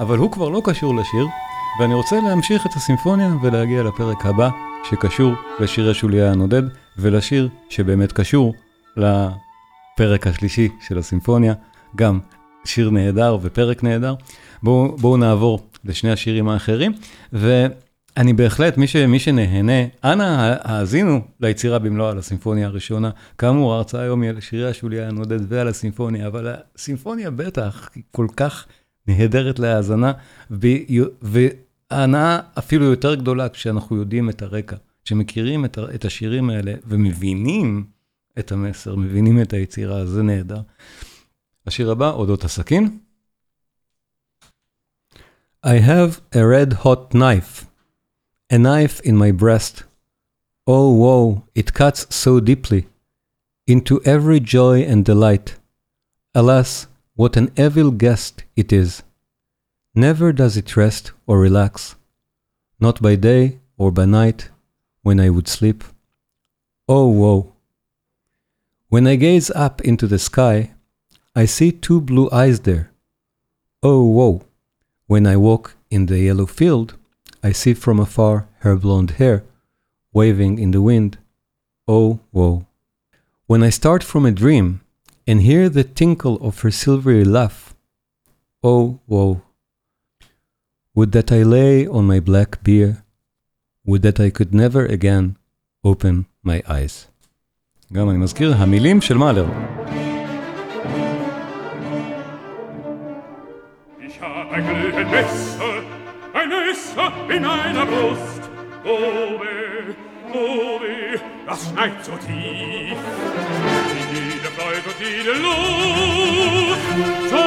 אבל 0.00 0.18
הוא 0.18 0.32
כבר 0.32 0.48
לא 0.48 0.62
קשור 0.64 0.96
לשיר, 0.96 1.26
ואני 1.80 1.94
רוצה 1.94 2.20
להמשיך 2.20 2.66
את 2.66 2.72
הסימפוניה 2.76 3.28
ולהגיע 3.42 3.82
לפרק 3.82 4.26
הבא, 4.26 4.48
שקשור 4.90 5.32
לשירי 5.60 5.94
שוליה 5.94 6.32
הנודד, 6.32 6.62
ולשיר 6.98 7.48
שבאמת 7.68 8.12
קשור 8.12 8.54
לפרק 8.96 10.26
השלישי 10.26 10.68
של 10.80 10.98
הסימפוניה, 10.98 11.54
גם 11.96 12.18
שיר 12.64 12.90
נהדר 12.90 13.38
ופרק 13.42 13.82
נהדר. 13.82 14.14
בואו 14.62 14.96
בוא 14.96 15.18
נעבור 15.18 15.60
לשני 15.84 16.12
השירים 16.12 16.48
האחרים, 16.48 16.92
ואני 18.16 18.32
בהחלט, 18.32 18.78
מי, 18.78 18.86
ש, 18.86 18.96
מי 18.96 19.18
שנהנה, 19.18 19.86
אנא 20.04 20.56
האזינו 20.60 21.20
ליצירה 21.40 21.78
במלואה, 21.78 22.14
לסימפוניה 22.14 22.66
הראשונה. 22.66 23.10
כאמור, 23.38 23.74
ההרצאה 23.74 24.00
היום 24.00 24.22
היא 24.22 24.30
על 24.30 24.40
שירי 24.40 24.68
השוליה 24.68 25.08
הנודד 25.08 25.52
ועל 25.52 25.68
הסימפוניה, 25.68 26.26
אבל 26.26 26.54
הסימפוניה 26.74 27.30
בטח 27.30 27.90
היא 27.94 28.02
כל 28.10 28.26
כך 28.36 28.66
נהדרת 29.06 29.58
להאזנה, 29.58 30.12
וההנאה 31.22 32.40
אפילו 32.58 32.84
יותר 32.84 33.14
גדולה 33.14 33.48
כשאנחנו 33.48 33.96
יודעים 33.96 34.30
את 34.30 34.42
הרקע 34.42 34.76
שמכירים 35.04 35.64
את 35.64 36.04
השירים 36.04 36.50
האלה 36.50 36.74
ומבינים 36.86 37.84
את 38.38 38.52
המסר, 38.52 38.96
מבינים 38.96 39.42
את 39.42 39.52
היצירה, 39.52 40.06
זה 40.06 40.22
נהדר. 40.22 40.60
השיר 41.66 41.90
הבא, 41.90 42.10
אודות 42.10 42.44
הסכין. 42.44 42.98
I 45.66 45.78
have 45.80 46.20
a 46.34 46.38
red 46.38 46.84
hot 46.84 47.14
knife, 47.14 47.64
a 48.50 48.58
knife 48.58 49.00
in 49.00 49.16
my 49.16 49.32
breast. 49.32 49.84
Oh, 50.66 50.92
woe, 50.92 51.44
it 51.54 51.74
cuts 51.74 52.06
so 52.14 52.40
deeply 52.40 52.86
into 53.66 54.00
every 54.04 54.38
joy 54.38 54.82
and 54.82 55.04
delight. 55.04 55.56
Alas, 56.34 56.86
what 57.14 57.36
an 57.36 57.50
evil 57.56 57.90
guest 57.90 58.44
it 58.54 58.72
is. 58.72 59.02
Never 59.94 60.32
does 60.32 60.56
it 60.56 60.76
rest 60.76 61.12
or 61.26 61.40
relax, 61.40 61.96
not 62.78 63.02
by 63.02 63.16
day 63.16 63.58
or 63.76 63.90
by 63.90 64.04
night 64.04 64.50
when 65.02 65.18
I 65.18 65.30
would 65.30 65.48
sleep. 65.48 65.82
Oh, 66.88 67.08
woe. 67.08 67.52
When 68.88 69.06
I 69.06 69.16
gaze 69.16 69.50
up 69.50 69.80
into 69.80 70.06
the 70.06 70.18
sky, 70.18 70.74
I 71.34 71.46
see 71.46 71.72
two 71.72 72.00
blue 72.00 72.30
eyes 72.30 72.60
there. 72.60 72.92
Oh, 73.82 74.04
woe. 74.04 74.42
When 75.06 75.26
I 75.26 75.36
walk 75.36 75.74
in 75.90 76.06
the 76.06 76.18
yellow 76.18 76.46
field, 76.46 76.94
I 77.45 77.51
see 77.51 77.73
from 77.73 77.99
afar 77.99 78.47
her 78.59 78.75
blonde 78.75 79.11
hair 79.11 79.43
waving 80.13 80.59
in 80.59 80.71
the 80.71 80.81
wind. 80.81 81.17
Oh, 81.87 82.19
woe. 82.31 82.65
When 83.47 83.63
I 83.63 83.69
start 83.69 84.03
from 84.03 84.25
a 84.25 84.31
dream 84.31 84.81
and 85.27 85.41
hear 85.41 85.69
the 85.69 85.83
tinkle 85.83 86.35
of 86.41 86.59
her 86.61 86.71
silvery 86.71 87.25
laugh, 87.25 87.75
oh, 88.63 88.99
woe. 89.07 89.41
Would 90.93 91.11
that 91.13 91.31
I 91.31 91.43
lay 91.43 91.87
on 91.87 92.05
my 92.05 92.19
black 92.19 92.63
bier, 92.63 93.03
would 93.85 94.01
that 94.01 94.19
I 94.19 94.29
could 94.29 94.53
never 94.53 94.85
again 94.85 95.37
open 95.83 96.25
my 96.43 96.61
eyes. 96.67 97.07
גם 97.93 98.09
אני 98.09 98.17
מזכיר, 98.17 98.53
המילים 98.55 99.01
של 99.01 99.17
מאלר. 99.17 99.45
ein 104.51 104.67
glühend 104.67 105.09
Messer, 105.11 105.44
ein 105.44 105.44
Messer 106.86 107.12
in 107.28 107.44
einer 107.44 107.86
Brust. 107.86 108.50
Oh 108.84 109.40
weh, 109.40 109.94
oh 110.32 110.80
weh, 110.80 111.18
das 111.46 111.68
schneit 111.68 112.04
so 112.04 112.12
tief. 112.12 112.96
Jede 114.12 114.50
Freude 114.56 114.86
und 114.86 115.00
jede 115.00 115.32
Lust, 115.42 116.80
so 117.30 117.46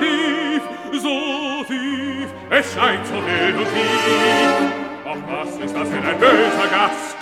tief, 0.00 0.62
so 1.02 1.64
tief, 1.64 2.28
es 2.50 2.72
schneit 2.72 3.06
so 3.06 3.14
hell 3.14 3.54
und 3.56 3.66
tief. 3.66 4.52
Ach, 5.04 5.16
was 5.28 5.56
ist 5.56 5.76
das 5.76 5.88
für 5.88 5.96
ein 5.96 6.18
böser 6.18 6.68
Gast? 6.70 7.16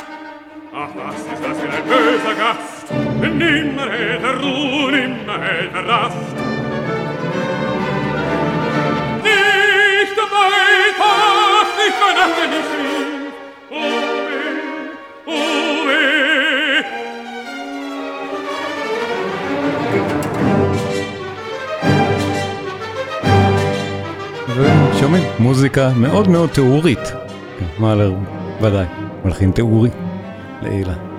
Ach, 0.72 0.90
was 0.94 1.16
ist 1.16 1.44
das 1.44 1.58
für 1.58 1.70
ein 1.70 1.84
böser 1.84 2.34
Gast? 2.38 2.92
Nimmer 3.20 3.90
hält 3.90 4.22
er 4.22 4.40
Ruhe, 4.40 4.92
nimmer 4.92 5.40
hält 5.40 5.74
er 5.74 5.88
Rast. 5.88 6.55
ושומעים 24.96 25.24
מוזיקה 25.38 25.90
מאוד 25.96 26.28
מאוד 26.28 26.50
תיאורית. 26.50 27.12
מאלר 27.78 28.12
ודאי, 28.62 28.86
מלחין 29.24 29.50
תיאורי 29.50 29.90
לעילה. 30.62 31.15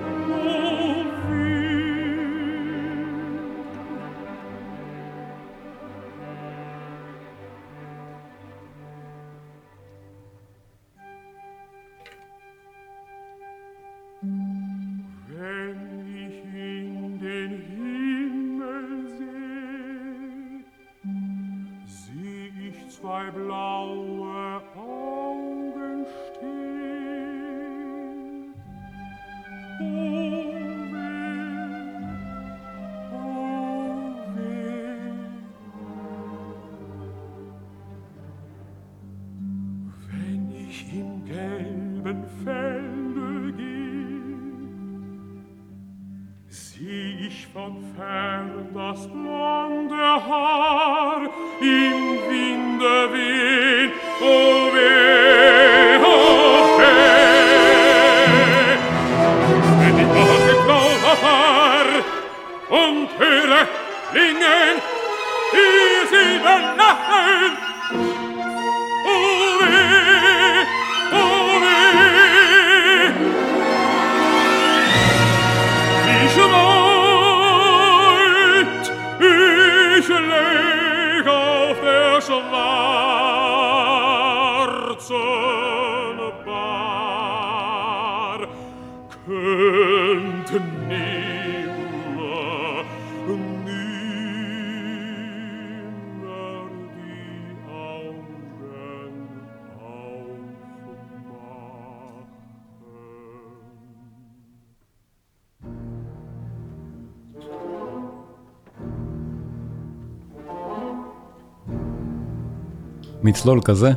מצלול 113.28 113.60
כזה, 113.64 113.92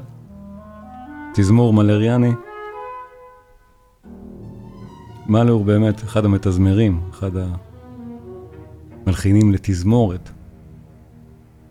תזמור 1.34 1.74
מלריאני. 1.74 2.32
הוא 5.28 5.66
באמת 5.66 6.04
אחד 6.04 6.26
המתזמרים, 6.26 7.02
אחד 7.10 7.32
המלחינים 9.06 9.52
לתזמורת 9.52 10.30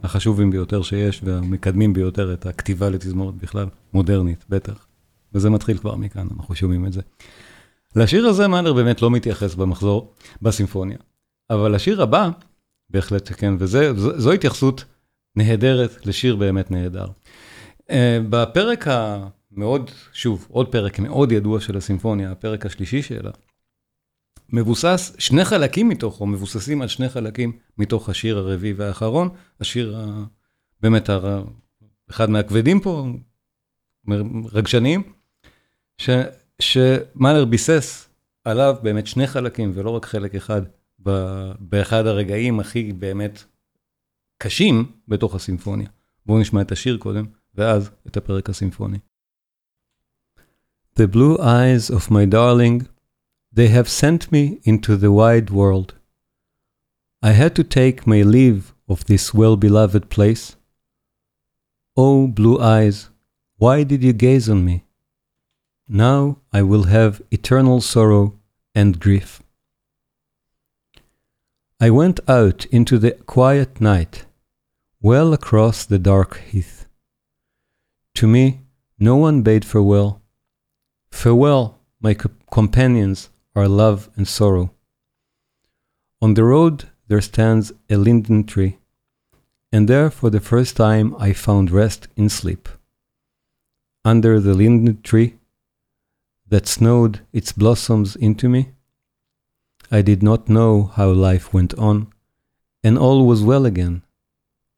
החשובים 0.03 0.51
ביותר 0.51 0.83
שיש 0.83 1.21
והמקדמים 1.25 1.93
ביותר 1.93 2.33
את 2.33 2.47
הכתיבה 2.47 2.91
לתזמורת 2.91 3.35
בכלל, 3.35 3.67
מודרנית, 3.95 4.45
בטח. 4.49 4.87
וזה 5.35 5.51
מתחיל 5.51 5.79
כבר 5.79 5.97
מכאן, 5.97 6.29
אנחנו 6.37 6.55
שומעים 6.55 6.87
את 6.87 6.93
זה. 6.93 7.01
לשיר 7.97 8.27
הזה 8.27 8.49
מאלר 8.49 8.73
באמת 8.73 9.03
לא 9.03 9.11
מתייחס 9.11 9.55
במחזור, 9.55 10.15
בסימפוניה. 10.43 10.99
אבל 11.51 11.75
השיר 11.75 12.03
הבא, 12.03 12.31
בהחלט 12.91 13.27
שכן, 13.27 13.55
וזו 13.59 14.33
התייחסות 14.33 14.85
נהדרת 15.37 16.07
לשיר 16.07 16.37
באמת 16.37 16.71
נהדר. 16.71 17.07
אה, 17.91 18.19
בפרק 18.31 18.85
המאוד, 18.89 19.91
שוב, 20.13 20.47
עוד 20.51 20.73
פרק 20.73 20.99
מאוד 20.99 21.33
ידוע 21.33 21.61
של 21.61 21.77
הסימפוניה, 21.77 22.33
הפרק 22.33 22.67
השלישי 22.67 23.03
שלה, 23.03 23.31
מבוסס, 24.53 25.13
שני 25.19 25.45
חלקים 25.45 25.89
מתוכו, 25.89 26.27
מבוססים 26.27 26.83
על 26.83 26.89
שני 26.89 27.09
חלקים 27.09 27.53
מתוך 27.79 28.09
השיר 28.09 28.39
הרביעי 28.39 28.73
והאחרון, 28.73 29.29
השיר 29.61 29.97
ה... 29.97 30.25
באמת 30.81 31.09
הר... 31.09 31.45
אחד 32.11 32.31
מהכבדים 32.31 32.81
פה, 32.81 33.07
רגשניים, 34.53 35.03
ש... 35.99 36.11
שמאלר 36.61 37.45
ביסס 37.45 38.09
עליו 38.45 38.77
באמת 38.83 39.07
שני 39.07 39.27
חלקים 39.27 39.71
ולא 39.75 39.91
רק 39.91 40.07
חלק 40.07 40.35
אחד, 40.35 40.63
ב... 41.03 41.11
באחד 41.59 42.07
הרגעים 42.07 42.61
הכי 42.61 42.93
באמת 42.93 43.45
קשים 44.39 44.93
בתוך 45.09 45.35
הסימפוניה. 45.35 45.89
בואו 46.27 46.41
נשמע 46.41 46.61
את 46.61 46.73
השיר 46.73 46.97
קודם. 46.97 47.40
ואז 47.56 47.92
את 48.08 48.18
הפרק 48.18 48.50
הסימפוני. 48.50 49.00
The 50.96 51.08
blue 51.08 51.38
eyes 51.40 51.90
of 51.90 52.10
my 52.10 52.26
darling, 52.26 52.88
they 53.54 53.68
have 53.68 53.90
sent 53.90 54.32
me 54.32 54.60
into 54.64 54.96
the 54.96 55.12
wide 55.12 55.50
world. 55.50 55.94
I 57.22 57.32
had 57.32 57.56
to 57.56 57.64
take 57.64 58.08
my 58.08 58.22
leave 58.22 58.74
of 58.88 59.06
this 59.06 59.34
well-beloved 59.34 60.10
place. 60.10 60.56
Oh, 61.98 62.28
blue 62.28 62.60
eyes, 62.60 63.10
why 63.58 63.84
did 63.84 64.04
you 64.04 64.14
gaze 64.14 64.50
on 64.50 64.64
me? 64.64 64.86
Now 65.88 66.38
I 66.52 66.62
will 66.62 66.84
have 66.84 67.22
eternal 67.32 67.80
sorrow 67.82 68.40
and 68.74 69.00
grief. 69.00 69.42
I 71.80 71.90
went 71.90 72.20
out 72.28 72.66
into 72.66 72.98
the 72.98 73.12
quiet 73.12 73.82
night, 73.82 74.26
well 75.02 75.34
across 75.34 75.86
the 75.86 76.00
dark 76.00 76.40
heath. 76.52 76.88
To 78.21 78.27
me, 78.27 78.61
no 78.99 79.17
one 79.17 79.41
bade 79.41 79.65
farewell. 79.65 80.21
Farewell, 81.11 81.79
my 82.03 82.13
co- 82.13 82.29
companions 82.53 83.31
are 83.57 83.67
love 83.67 84.11
and 84.15 84.29
sorrow. 84.29 84.75
On 86.21 86.35
the 86.35 86.45
road 86.45 86.91
there 87.09 87.23
stands 87.23 87.73
a 87.89 87.97
linden 87.97 88.45
tree, 88.45 88.77
and 89.73 89.89
there 89.89 90.11
for 90.11 90.29
the 90.29 90.39
first 90.39 90.77
time 90.77 91.17
I 91.19 91.33
found 91.33 91.71
rest 91.71 92.09
in 92.15 92.29
sleep. 92.29 92.69
Under 94.05 94.39
the 94.39 94.53
linden 94.53 95.01
tree 95.01 95.37
that 96.47 96.67
snowed 96.67 97.21
its 97.33 97.53
blossoms 97.53 98.17
into 98.17 98.51
me, 98.51 98.73
I 99.91 100.03
did 100.03 100.23
not 100.23 100.47
know 100.47 100.93
how 100.95 101.11
life 101.11 101.55
went 101.55 101.73
on, 101.79 102.13
and 102.85 102.99
all 102.99 103.27
was 103.27 103.43
well 103.43 103.65
again. 103.65 104.03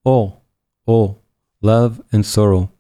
All, 0.05 0.45
all, 0.87 1.25
love 1.61 2.01
and 2.13 2.25
sorrow, 2.25 2.71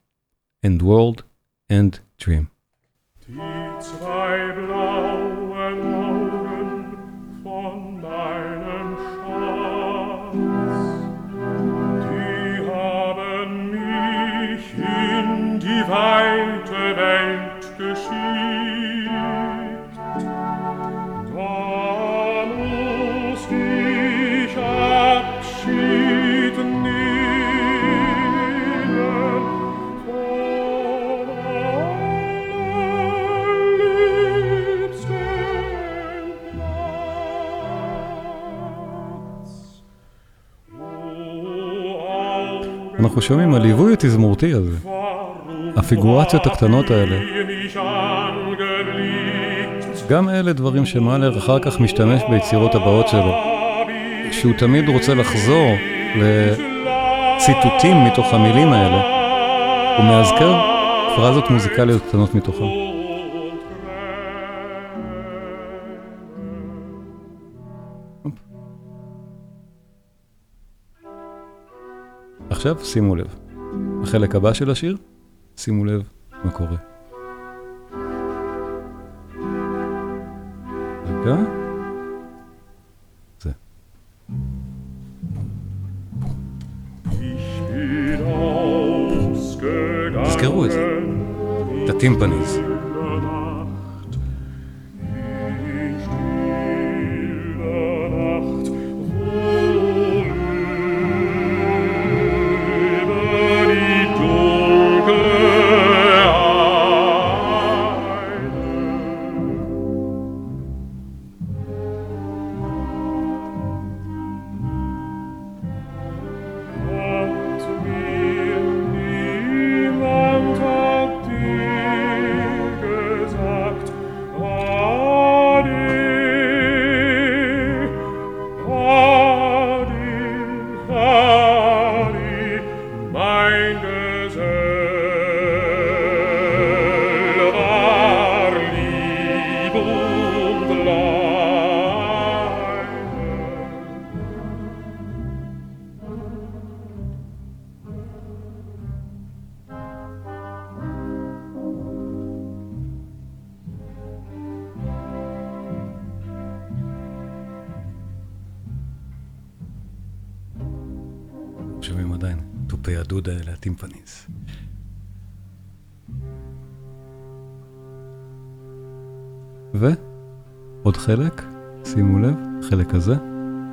and 0.63 0.81
world 0.83 1.25
and 1.69 2.01
dream. 2.19 2.51
Die 15.73 16.72
אנחנו 43.03 43.23
שומעים 43.23 43.55
הליווי 43.55 43.93
התזמורתי 43.93 44.53
הזה. 44.53 44.77
הפיגורציות 45.77 46.47
הקטנות 46.47 46.91
האלה. 46.91 47.17
גם 50.09 50.29
אלה 50.29 50.53
דברים 50.53 50.87
שמאלר 50.87 51.39
אחר 51.39 51.59
כך 51.59 51.81
משתמש 51.81 52.23
ביצירות 52.31 52.75
הבאות 52.75 53.09
שלו. 53.09 53.35
שהוא 54.31 54.53
תמיד 54.59 54.89
רוצה 54.89 55.15
לחזור 55.15 55.71
לציטוטים 56.17 58.05
מתוך 58.05 58.35
המילים 58.35 58.69
האלה. 58.73 59.03
הוא 59.97 60.05
מאזכר 60.05 60.61
פרזות 61.17 61.51
מוזיקליות 61.51 62.03
קטנות 62.09 62.35
מתוכם. 62.35 62.92
עכשיו 72.63 72.85
שימו 72.85 73.17
לב, 73.17 73.27
החלק 74.03 74.35
הבא 74.35 74.53
של 74.53 74.71
השיר, 74.71 74.97
שימו 75.57 75.85
לב 75.85 76.03
מה 76.45 76.51
קורה. 76.51 76.77
רגע. 81.07 81.37
זה. 83.41 83.51
תזכרו 90.25 90.65
את 90.65 90.71
זה. 90.71 90.99
את 91.85 91.91
הטימפניז. 91.91 92.72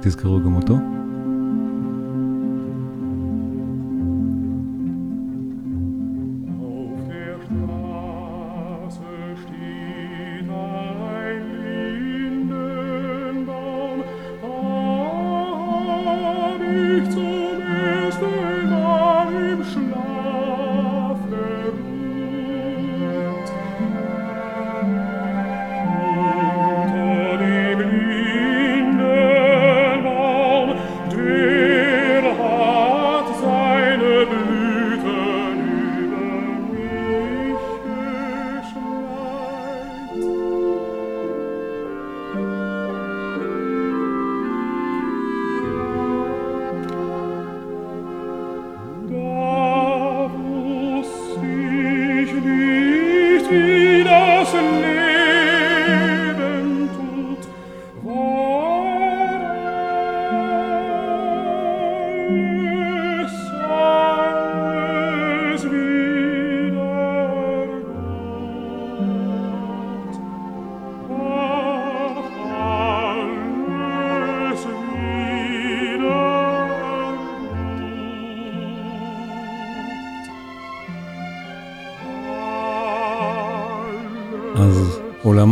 תזכרו 0.01 0.38
גם 0.38 0.38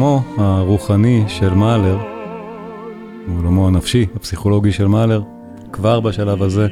עולמו 0.08 0.24
הרוחני 0.38 1.24
של 1.28 1.54
מאלר, 1.54 1.98
עולמו 3.36 3.68
הנפשי, 3.68 4.06
הפסיכולוגי 4.16 4.72
של 4.72 4.88
מאלר, 4.88 5.22
כבר 5.72 6.00
בשלב 6.00 6.44
הזה, 6.44 6.68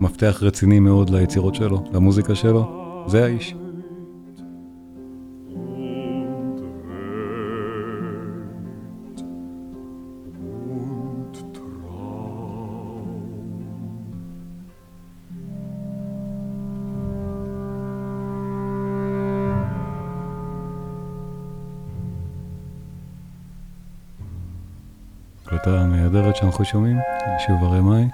מפתח 0.00 0.38
רציני 0.42 0.80
מאוד 0.80 1.10
ליצירות 1.10 1.54
שלו, 1.54 1.84
למוזיקה 1.92 2.34
שלו, 2.34 2.64
זה 3.06 3.24
האיש. 3.24 3.54
שאנחנו 26.56 26.72
שומעים, 26.72 26.98
שוב 27.46 27.64
הרי 27.64 27.80
מאי. 27.80 28.04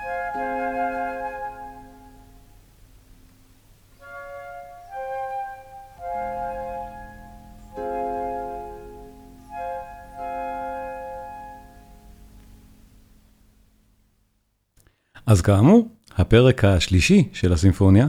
אז 15.27 15.41
כאמור, 15.41 15.89
הפרק 16.17 16.65
השלישי 16.65 17.29
של 17.33 17.53
הסימפוניה 17.53 18.07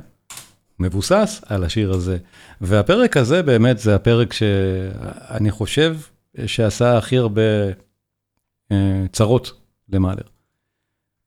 מבוסס 0.80 1.42
על 1.46 1.64
השיר 1.64 1.92
הזה. 1.92 2.18
והפרק 2.62 3.18
הזה 3.18 3.44
באמת 3.44 3.80
זה 3.80 3.96
הפרק 3.96 4.34
שאני 4.34 5.52
חושב 5.52 5.98
שעשה 6.46 6.98
הכי 6.98 7.18
הרבה 7.18 7.42
אה, 8.72 9.06
צרות 9.12 9.63
למאלר. 9.94 10.24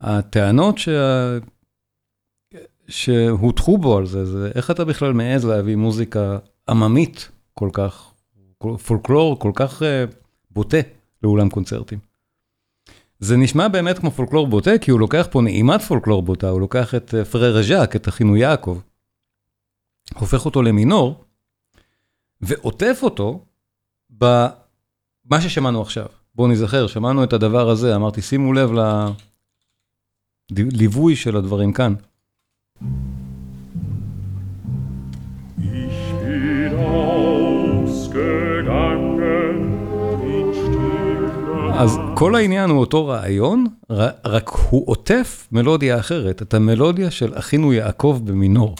הטענות 0.01 0.79
שה... 0.79 1.39
שהוטחו 2.89 3.79
בו 3.79 3.97
על 3.97 4.07
זה, 4.07 4.25
זה 4.25 4.51
איך 4.55 4.71
אתה 4.71 4.85
בכלל 4.85 5.13
מעז 5.13 5.45
להביא 5.45 5.77
מוזיקה 5.77 6.39
עממית 6.69 7.31
כל 7.55 7.71
כך, 7.73 8.13
פולקלור 8.87 9.39
כל 9.39 9.53
כך 9.55 9.83
uh, 9.83 9.85
בוטה 10.51 10.77
לאולם 11.23 11.49
קונצרטים. 11.49 11.99
זה 13.19 13.37
נשמע 13.37 13.69
באמת 13.69 13.99
כמו 13.99 14.11
פולקלור 14.11 14.47
בוטה, 14.47 14.79
כי 14.81 14.91
הוא 14.91 15.01
לוקח 15.01 15.29
פה 15.31 15.43
נעימת 15.43 15.83
פולקלור 15.83 16.23
בוטה, 16.23 16.49
הוא 16.49 16.61
לוקח 16.61 16.95
את 16.95 17.15
uh, 17.15 17.25
פררה 17.25 17.63
ז'אק, 17.63 17.97
את 17.97 18.09
אחינו 18.09 18.37
יעקב, 18.37 18.81
הופך 20.15 20.45
אותו 20.45 20.63
למינור, 20.63 21.25
ועוטף 22.41 22.99
אותו 23.03 23.45
במה 24.11 25.41
ששמענו 25.41 25.83
עכשיו. 25.83 26.07
בואו 26.37 26.49
נזכר, 26.49 26.87
שמענו 26.87 27.25
את 27.25 27.33
הדבר 27.33 27.71
הזה, 27.71 27.97
אמרתי, 27.97 28.23
שימו 28.23 28.53
לב 28.53 28.71
לליווי 30.51 31.17
של 31.17 31.37
הדברים 31.37 31.73
כאן. 31.73 31.95
אז 41.79 41.99
כל 42.15 42.35
העניין 42.35 42.71
הוא 42.71 42.81
אותו 42.81 43.07
רעיון, 43.07 43.67
רק 44.25 44.49
הוא 44.71 44.83
עוטף 44.87 45.49
מלודיה 45.53 45.99
אחרת, 45.99 46.43
את 46.43 46.55
המלודיה 46.55 47.11
של 47.11 47.33
אחינו 47.39 47.73
יעקב 47.73 48.21
במינור. 48.25 48.75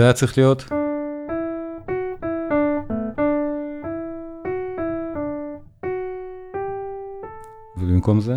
זה 0.00 0.04
היה 0.04 0.12
צריך 0.12 0.38
להיות. 0.38 0.64
ובמקום 7.76 8.20
זה? 8.20 8.36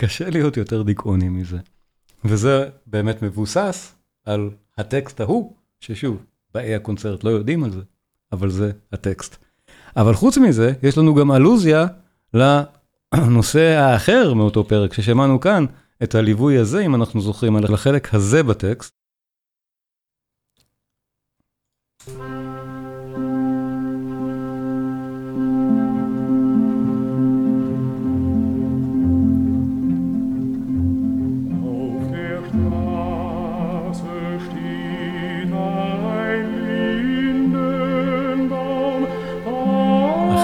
קשה 0.00 0.30
להיות 0.30 0.56
יותר 0.56 0.82
דיכאוני 0.82 1.28
מזה. 1.28 1.58
וזה 2.24 2.68
באמת 2.86 3.22
מבוסס 3.22 3.94
על 4.24 4.50
הטקסט 4.78 5.20
ההוא, 5.20 5.56
ששוב, 5.80 6.24
באי 6.54 6.74
הקונצרט 6.74 7.24
לא 7.24 7.30
יודעים 7.30 7.64
על 7.64 7.70
זה, 7.70 7.82
אבל 8.32 8.50
זה 8.50 8.72
הטקסט. 8.92 9.36
אבל 9.96 10.14
חוץ 10.14 10.38
מזה, 10.38 10.72
יש 10.82 10.98
לנו 10.98 11.14
גם 11.14 11.32
אלוזיה 11.32 11.86
לנושא 12.34 13.60
האחר 13.60 14.34
מאותו 14.34 14.64
פרק 14.64 14.92
ששמענו 14.92 15.40
כאן, 15.40 15.64
את 16.02 16.14
הליווי 16.14 16.58
הזה, 16.58 16.80
אם 16.80 16.94
אנחנו 16.94 17.20
זוכרים, 17.20 17.56
על 17.56 17.74
החלק 17.74 18.14
הזה 18.14 18.42
בטקסט. 18.42 18.97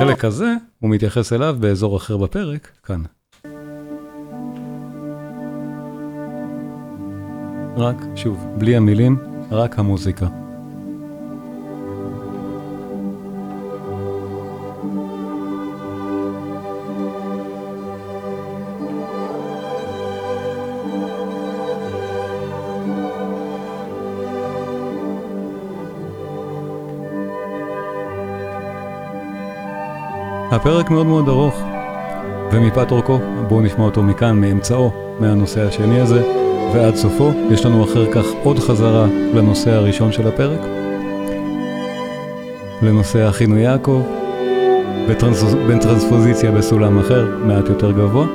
החלק 0.04 0.24
הזה, 0.24 0.54
הוא 0.80 0.90
מתייחס 0.90 1.32
אליו 1.32 1.56
באזור 1.60 1.96
אחר 1.96 2.16
בפרק, 2.16 2.70
כאן. 2.82 3.02
רק, 7.76 7.96
שוב, 8.16 8.46
בלי 8.58 8.76
המילים, 8.76 9.18
רק 9.50 9.78
המוזיקה. 9.78 10.43
הפרק 30.54 30.90
מאוד 30.90 31.06
מאוד 31.06 31.28
ארוך, 31.28 31.62
ומפאת 32.52 32.90
אורכו, 32.90 33.18
בואו 33.48 33.60
נשמע 33.60 33.84
אותו 33.84 34.02
מכאן, 34.02 34.40
מאמצעו, 34.40 34.90
מהנושא 35.20 35.66
השני 35.66 36.00
הזה, 36.00 36.22
ועד 36.74 36.94
סופו. 36.94 37.32
יש 37.50 37.66
לנו 37.66 37.84
אחר 37.84 38.12
כך 38.12 38.24
עוד 38.42 38.58
חזרה 38.58 39.06
לנושא 39.34 39.70
הראשון 39.70 40.12
של 40.12 40.28
הפרק, 40.28 40.60
לנושא 42.82 43.28
אחינו 43.28 43.58
יעקב, 43.58 44.02
בין 45.66 45.78
טרנספוזיציה 45.78 46.50
בסולם 46.50 46.98
אחר, 46.98 47.36
מעט 47.46 47.68
יותר 47.68 47.92
גבוה. 47.92 48.26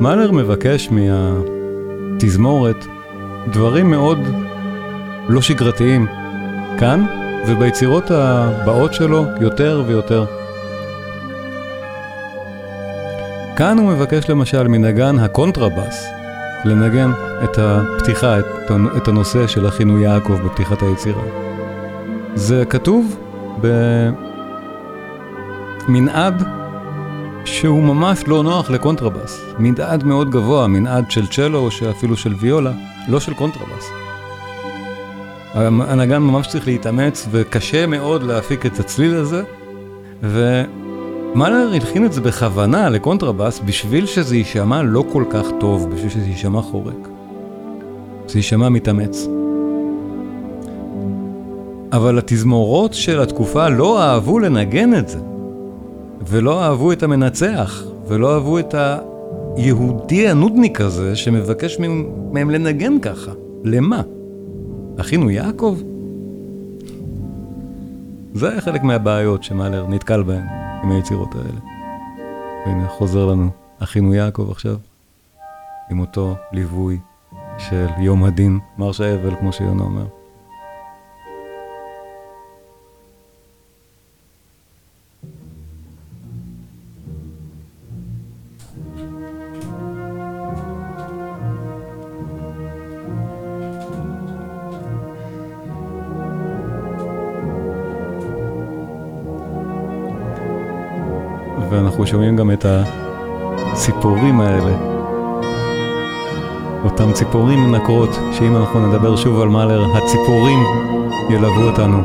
מאלר 0.00 0.30
מבקש 0.30 0.88
מהתזמורת 0.90 2.86
דברים 3.52 3.90
מאוד 3.90 4.18
לא 5.28 5.42
שגרתיים 5.42 6.06
כאן 6.78 7.23
וביצירות 7.46 8.10
הבאות 8.10 8.94
שלו 8.94 9.26
יותר 9.40 9.82
ויותר. 9.86 10.24
כאן 13.56 13.78
הוא 13.78 13.88
מבקש 13.88 14.30
למשל 14.30 14.68
מנגן 14.68 15.18
הקונטרבאס 15.18 16.06
לנגן 16.64 17.10
את 17.44 17.58
הפתיחה, 17.58 18.38
את 18.96 19.08
הנושא 19.08 19.46
של 19.46 19.68
אחינו 19.68 19.98
יעקב 19.98 20.34
בפתיחת 20.44 20.82
היצירה. 20.82 21.22
זה 22.34 22.64
כתוב 22.64 23.16
במנעד 25.88 26.42
שהוא 27.44 27.82
ממש 27.82 28.28
לא 28.28 28.42
נוח 28.42 28.70
לקונטרבאס. 28.70 29.40
מנעד 29.58 30.04
מאוד 30.04 30.30
גבוה, 30.30 30.66
מנעד 30.66 31.10
של 31.10 31.26
צ'לו 31.26 31.58
או 31.58 31.68
אפילו 31.90 32.16
של 32.16 32.34
ויולה, 32.40 32.72
לא 33.08 33.20
של 33.20 33.34
קונטרבאס. 33.34 33.93
הנגן 35.54 36.18
ממש 36.18 36.46
צריך 36.46 36.66
להתאמץ 36.66 37.28
וקשה 37.30 37.86
מאוד 37.86 38.22
להפיק 38.22 38.66
את 38.66 38.80
הצליל 38.80 39.14
הזה 39.14 39.42
ומאלר 40.22 41.70
הלחין 41.74 42.06
את 42.06 42.12
זה 42.12 42.20
בכוונה 42.20 42.90
לקונטרבאס 42.90 43.60
בשביל 43.64 44.06
שזה 44.06 44.36
יישמע 44.36 44.82
לא 44.82 45.04
כל 45.12 45.24
כך 45.30 45.46
טוב, 45.60 45.90
בשביל 45.90 46.10
שזה 46.10 46.26
יישמע 46.26 46.62
חורק. 46.62 47.08
זה 48.28 48.38
יישמע 48.38 48.68
מתאמץ. 48.68 49.28
אבל 51.92 52.18
התזמורות 52.18 52.94
של 52.94 53.20
התקופה 53.20 53.68
לא 53.68 54.02
אהבו 54.02 54.38
לנגן 54.38 54.94
את 54.94 55.08
זה 55.08 55.18
ולא 56.28 56.62
אהבו 56.62 56.92
את 56.92 57.02
המנצח 57.02 57.82
ולא 58.08 58.34
אהבו 58.34 58.58
את 58.58 58.74
היהודי 59.56 60.28
הנודניק 60.28 60.80
הזה 60.80 61.16
שמבקש 61.16 61.78
מהם 62.32 62.50
לנגן 62.50 62.98
ככה. 62.98 63.32
למה? 63.64 64.02
אחינו 65.00 65.30
יעקב? 65.30 65.78
זה 68.34 68.50
היה 68.50 68.60
חלק 68.60 68.82
מהבעיות 68.82 69.42
שמאלר 69.42 69.86
נתקל 69.86 70.22
בהן 70.22 70.46
עם 70.82 70.92
היצירות 70.92 71.34
האלה. 71.34 71.60
והנה 72.66 72.88
חוזר 72.88 73.26
לנו 73.26 73.50
אחינו 73.78 74.14
יעקב 74.14 74.50
עכשיו, 74.50 74.76
עם 75.90 76.00
אותו 76.00 76.34
ליווי 76.52 76.98
של 77.58 77.86
יום 77.98 78.24
הדין, 78.24 78.58
מרש 78.78 79.00
האבל, 79.00 79.36
כמו 79.40 79.52
שיונה 79.52 79.82
אומר. 79.82 80.06
ואנחנו 102.04 102.16
שומעים 102.16 102.36
גם 102.36 102.50
את 102.50 102.66
הציפורים 102.68 104.40
האלה. 104.40 104.72
אותם 106.84 107.12
ציפורים 107.12 107.58
מנקרות, 107.58 108.10
שאם 108.32 108.56
אנחנו 108.56 108.86
נדבר 108.86 109.16
שוב 109.16 109.40
על 109.40 109.48
מאלר, 109.48 109.84
הציפורים 109.94 110.58
ילוו 111.30 111.62
אותנו 111.62 111.98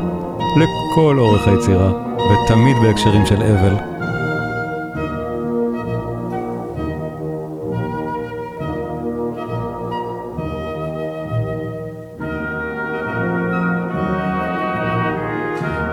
לכל 0.56 1.18
אורך 1.18 1.48
היצירה, 1.48 1.92
ותמיד 2.16 2.76
בהקשרים 2.82 3.26
של 3.26 3.42
אבל. 3.42 3.74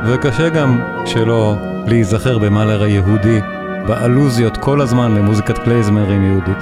וקשה 0.05 0.49
גם 0.49 0.79
שלא 1.05 1.55
להיזכר 1.87 2.37
במאלר 2.37 2.83
היהודי 2.83 3.39
באלוזיות 3.87 4.57
כל 4.57 4.81
הזמן 4.81 5.15
למוזיקת 5.15 5.57
קלייזמרים 5.57 6.23
יהודית 6.23 6.57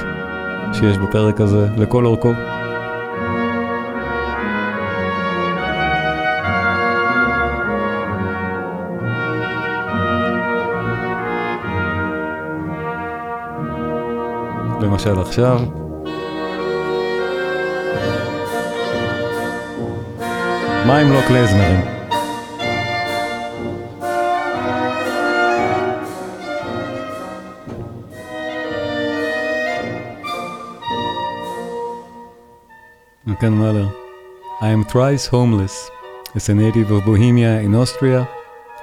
שיש 0.74 0.98
בפרק 0.98 1.42
הזה 1.42 1.68
לכל 1.78 2.06
אורכו. 2.06 2.34
למשל 14.82 15.20
עכשיו. 15.20 15.60
מה 20.86 21.02
אם 21.02 21.12
לא 21.12 21.20
קלייזמרים? 21.28 22.05
Mahler. 33.54 33.92
I 34.62 34.70
am 34.70 34.84
thrice 34.84 35.26
homeless, 35.28 35.92
as 36.34 36.50
a 36.50 36.56
native 36.56 36.92
of 36.92 37.06
Bohemia 37.06 37.60
in 37.62 37.76
Austria, 37.76 38.28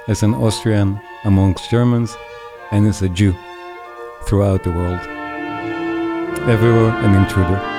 as 0.07 0.23
an 0.23 0.33
Austrian 0.33 0.99
amongst 1.25 1.69
Germans, 1.69 2.15
and 2.71 2.87
as 2.87 3.01
a 3.01 3.09
Jew 3.09 3.35
throughout 4.23 4.63
the 4.63 4.71
world. 4.71 4.99
Everywhere 6.47 6.91
an 6.91 7.15
intruder. 7.15 7.72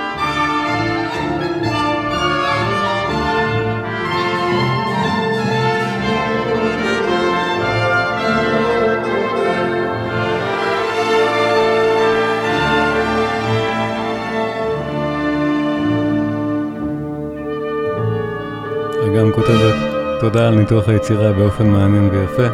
כותבת, 19.35 19.75
תודה 20.21 20.49
על 20.49 20.55
ניתוח 20.55 20.89
היצירה 20.89 21.33
באופן 21.33 21.67
מעניין 21.67 22.11
ויפה, 22.13 22.47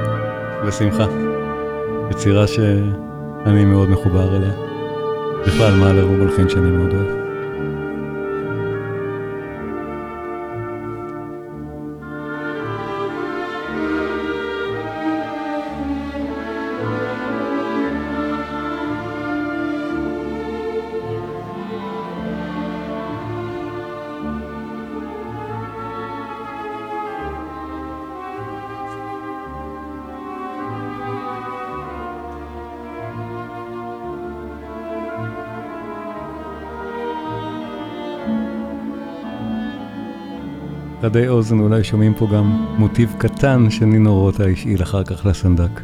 בשמחה. 0.66 1.07
יצירה 2.11 2.47
שאני 2.47 3.64
מאוד 3.64 3.91
מחובר 3.91 4.37
אליה. 4.37 4.53
בכלל, 5.47 5.74
מאלר 5.74 6.03
הוא 6.03 6.16
מלחין 6.16 6.49
שאני 6.49 6.70
מאוד 6.70 6.95
אוהב. 6.95 7.19
חדי 41.11 41.28
אוזן 41.28 41.61
אולי 41.61 41.84
שומעים 41.84 42.14
פה 42.14 42.26
גם 42.34 42.66
מוטיב 42.78 43.14
קטן 43.18 43.70
שנינו 43.70 44.20
רוטה 44.20 44.44
השאיל 44.44 44.82
אחר 44.82 45.04
כך 45.04 45.26
לסנדק. 45.26 45.80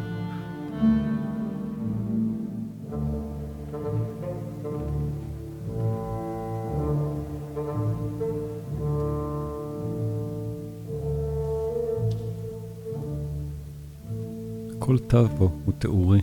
כל 14.78 14.98
תו 14.98 15.28
פה 15.38 15.50
הוא 15.64 15.74
תיאורי. 15.78 16.20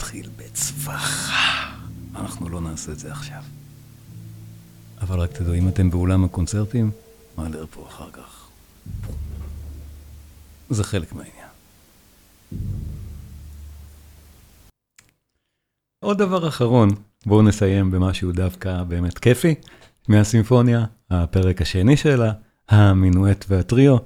מתחיל 0.00 0.28
בצווחה. 0.36 1.72
אנחנו 2.14 2.48
לא 2.48 2.60
נעשה 2.60 2.92
את 2.92 2.98
זה 2.98 3.12
עכשיו. 3.12 3.42
אבל 5.00 5.20
רק 5.20 5.32
תדעו, 5.32 5.54
אם 5.54 5.68
אתם 5.68 5.90
באולם 5.90 6.24
הקונצרטים, 6.24 6.90
מעלר 7.36 7.66
פה 7.70 7.86
אחר 7.88 8.10
כך. 8.10 8.48
זה 10.70 10.84
חלק 10.84 11.12
מהעניין. 11.12 11.48
עוד 16.04 16.18
דבר 16.18 16.48
אחרון, 16.48 16.88
בואו 17.26 17.42
נסיים 17.42 17.90
במשהו 17.90 18.32
דווקא 18.32 18.82
באמת 18.82 19.18
כיפי 19.18 19.54
מהסימפוניה, 20.08 20.84
הפרק 21.10 21.62
השני 21.62 21.96
שלה, 21.96 22.32
המינואט 22.68 23.44
והטריו. 23.48 23.96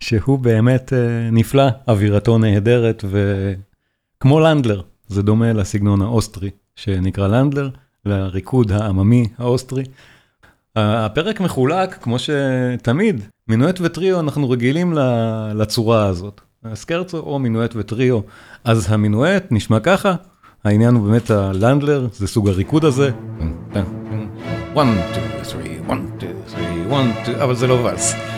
שהוא 0.00 0.38
באמת 0.38 0.92
אה, 0.92 1.30
נפלא, 1.32 1.68
אווירתו 1.88 2.38
נהדרת, 2.38 3.04
וכמו 3.10 4.40
לנדלר, 4.40 4.82
זה 5.12 5.22
דומה 5.22 5.52
לסגנון 5.52 6.02
האוסטרי 6.02 6.50
שנקרא 6.76 7.28
לנדלר, 7.28 7.70
לריקוד 8.04 8.72
העממי 8.72 9.28
האוסטרי. 9.38 9.84
הפרק 10.76 11.40
מחולק, 11.40 11.98
כמו 12.02 12.16
שתמיד, 12.18 13.20
מינואט 13.48 13.78
וטריו, 13.80 14.20
אנחנו 14.20 14.50
רגילים 14.50 14.92
לצורה 15.54 16.06
הזאת. 16.06 16.40
סקרצו 16.74 17.18
או 17.18 17.38
מינואט 17.38 17.74
וטריו. 17.76 18.20
אז 18.64 18.86
המינואט 18.92 19.44
נשמע 19.50 19.80
ככה, 19.80 20.14
העניין 20.64 20.94
הוא 20.94 21.08
באמת 21.08 21.30
הלנדלר, 21.30 22.06
זה 22.12 22.26
סוג 22.26 22.48
הריקוד 22.48 22.84
הזה. 22.84 23.10
1, 23.70 23.80
2, 24.72 24.88
3, 25.44 25.64
1, 25.86 25.98
2, 26.18 26.32
3, 26.48 26.56
1, 26.90 27.24
2, 27.24 27.40
אבל 27.40 27.54
זה 27.54 27.66
לא 27.66 27.74
ואלס. 27.74 28.31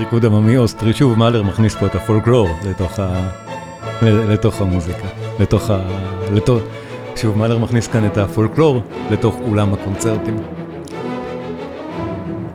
ריקוד 0.00 0.24
עממי 0.24 0.56
אוסטרי, 0.56 0.92
שוב 0.92 1.18
מאלר 1.18 1.42
מכניס 1.42 1.76
פה 1.76 1.86
את 1.86 1.94
הפולקלור 1.94 2.48
לתוך, 2.64 2.98
ה... 2.98 3.30
לתוך 4.02 4.60
המוזיקה, 4.60 5.08
לתוך 5.40 5.70
ה... 5.70 5.78
לתוך... 6.32 6.60
שוב 7.16 7.38
מאלר 7.38 7.58
מכניס 7.58 7.88
כאן 7.88 8.06
את 8.06 8.16
הפולקלור 8.16 8.82
לתוך 9.10 9.36
אולם 9.40 9.72
הקונצרטים. 9.74 10.36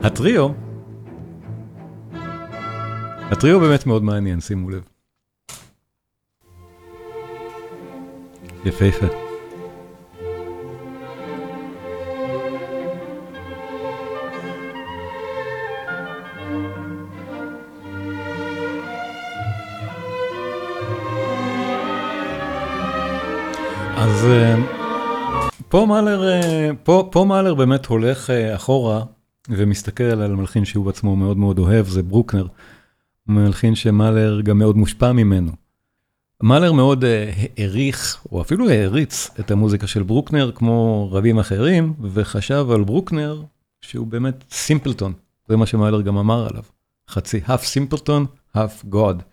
הטריו, 0.04 0.50
הטריו 3.32 3.60
באמת 3.60 3.86
מאוד 3.86 4.04
מעניין, 4.04 4.40
שימו 4.40 4.70
לב. 4.70 4.84
יפהפה. 8.66 9.25
פה 25.76 25.86
מאלר, 25.86 26.28
אה, 26.28 26.70
פה, 26.84 27.10
פה 27.12 27.26
מאלר 27.26 27.56
באמת 27.56 27.86
הולך 27.86 28.30
אה, 28.30 28.56
אחורה 28.56 29.04
ומסתכל 29.50 30.04
על 30.04 30.36
מלחין 30.36 30.66
שהוא 30.66 30.90
עצמו 30.90 31.16
מאוד 31.16 31.38
מאוד 31.38 31.60
אוהב, 31.60 31.88
זה 31.88 32.04
ברוקנר. 32.04 32.48
מלחין 33.28 33.76
שמאלר 33.76 34.42
גם 34.42 34.58
מאוד 34.58 34.78
מושפע 34.78 35.12
ממנו. 35.12 35.52
מאלר 36.44 36.72
מאוד 36.72 37.04
העריך, 37.58 38.26
או 38.32 38.42
אפילו 38.42 38.70
העריץ 38.70 39.30
את 39.40 39.52
המוזיקה 39.52 39.88
של 39.88 40.04
ברוקנר, 40.04 40.52
כמו 40.56 41.10
רבים 41.12 41.40
אחרים, 41.40 41.94
וחשב 42.02 42.68
על 42.72 42.84
ברוקנר 42.84 43.42
שהוא 43.82 44.08
באמת 44.08 44.44
סימפלטון. 44.52 45.14
זה 45.48 45.58
מה 45.58 45.66
שמאלר 45.66 46.02
גם 46.02 46.18
אמר 46.18 46.48
עליו. 46.50 46.64
חצי 47.10 47.42
half 47.48 47.62
סימפלטון, 47.62 48.26
half 48.56 48.86
God. 48.92 49.24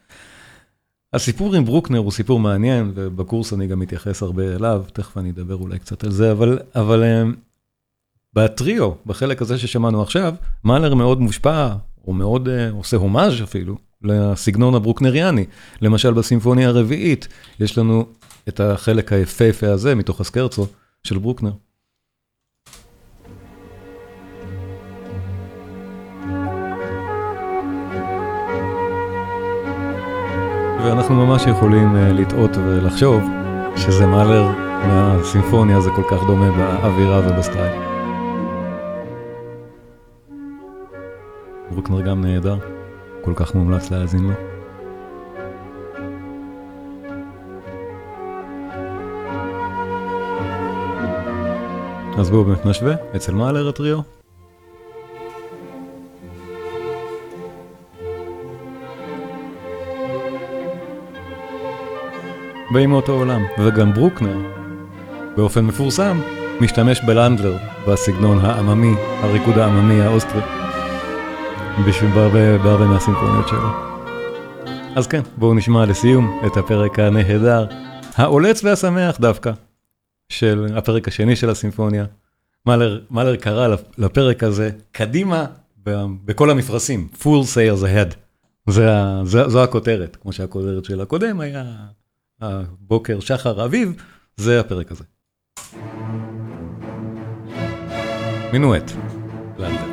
הסיפור 1.15 1.55
עם 1.55 1.65
ברוקנר 1.65 1.99
הוא 1.99 2.13
סיפור 2.13 2.41
מעניין, 2.41 2.93
ובקורס 2.95 3.53
אני 3.53 3.67
גם 3.67 3.79
מתייחס 3.79 4.23
הרבה 4.23 4.55
אליו, 4.55 4.85
תכף 4.93 5.19
אני 5.19 5.31
אדבר 5.31 5.55
אולי 5.55 5.79
קצת 5.79 6.05
על 6.05 6.11
זה, 6.11 6.33
אבל, 6.33 6.59
אבל 6.75 7.05
בטריו, 8.35 8.91
בחלק 9.07 9.43
הזה 9.43 9.59
ששמענו 9.59 10.03
עכשיו, 10.03 10.35
מאלר 10.65 10.95
מאוד 10.95 11.21
מושפע, 11.21 11.75
או 12.07 12.13
מאוד 12.13 12.49
עושה 12.71 12.97
הומאז' 12.97 13.43
אפילו, 13.43 13.77
לסגנון 14.03 14.75
הברוקנריאני. 14.75 15.45
למשל 15.83 16.13
בסימפוניה 16.13 16.69
הרביעית, 16.69 17.29
יש 17.61 17.79
לנו 17.79 18.07
את 18.49 18.61
החלק 18.61 19.13
היפהפה 19.13 19.71
הזה, 19.71 19.95
מתוך 19.95 20.21
הסקרצו, 20.21 20.67
של 21.05 21.19
ברוקנר. 21.19 21.53
ואנחנו 30.85 31.27
ממש 31.27 31.47
יכולים 31.47 31.97
לטעות 31.97 32.51
ולחשוב 32.57 33.23
שזה 33.77 34.07
מאלר 34.07 34.47
מהסימפוניה, 34.87 35.81
זה 35.81 35.91
כל 35.97 36.03
כך 36.11 36.27
דומה 36.27 36.51
באווירה 36.51 37.19
ובסטייל. 37.19 37.81
ברוקנר 41.71 42.01
גם 42.01 42.25
נהדר, 42.25 42.57
כל 43.21 43.33
כך 43.37 43.55
מומלץ 43.55 43.91
להאזין 43.91 44.21
לו. 44.23 44.33
אז 52.19 52.31
בואו 52.31 52.45
באמת 52.45 52.67
נשווה, 52.67 52.95
אצל 53.17 53.35
מאלר 53.35 53.69
הטריו. 53.69 54.22
באים 62.73 62.91
מאותו 62.91 63.13
עולם, 63.13 63.43
וגם 63.65 63.93
ברוקנר, 63.93 64.37
באופן 65.37 65.65
מפורסם, 65.65 66.21
משתמש 66.61 67.01
בלנדלר, 67.01 67.57
בסגנון 67.89 68.39
העממי, 68.39 68.95
הריקוד 68.99 69.59
העממי 69.59 70.03
האוסטרי, 70.03 70.41
בהרבה 72.15 72.87
מהסימפוניות 72.87 73.49
שלו. 73.49 73.69
אז 74.97 75.07
כן, 75.07 75.21
בואו 75.37 75.55
נשמע 75.55 75.87
לסיום 75.87 76.41
את 76.47 76.57
הפרק 76.57 76.99
הנהדר, 76.99 77.67
העולץ 78.15 78.65
והשמח 78.65 79.21
דווקא, 79.21 79.53
של 80.29 80.67
הפרק 80.77 81.09
השני 81.09 81.37
של 81.37 81.51
הסימפוניה. 81.51 82.05
מאלר, 82.67 83.01
מאלר 83.11 83.37
קרא 83.37 83.77
לפרק 83.99 84.43
הזה, 84.43 84.71
קדימה 84.93 85.47
בכל 86.25 86.51
המפרשים, 86.51 87.09
full 87.21 87.45
sails 87.55 87.83
ahead. 87.83 88.15
זה, 88.71 88.91
זה, 89.25 89.49
זו 89.49 89.63
הכותרת, 89.63 90.17
כמו 90.17 90.33
שהכותרת 90.33 90.85
של 90.85 91.01
הקודם 91.01 91.41
היה 91.41 91.65
הבוקר, 92.43 93.21
שחר, 93.21 93.65
אביב, 93.65 94.03
זה 94.37 94.61
הפרק 94.61 94.93
הזה. 94.93 95.05
מינואט, 98.53 98.91
לנדן. 99.59 99.92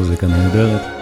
מוזיקה 0.00 0.26
נהדרת. 0.26 0.99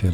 של 0.00 0.10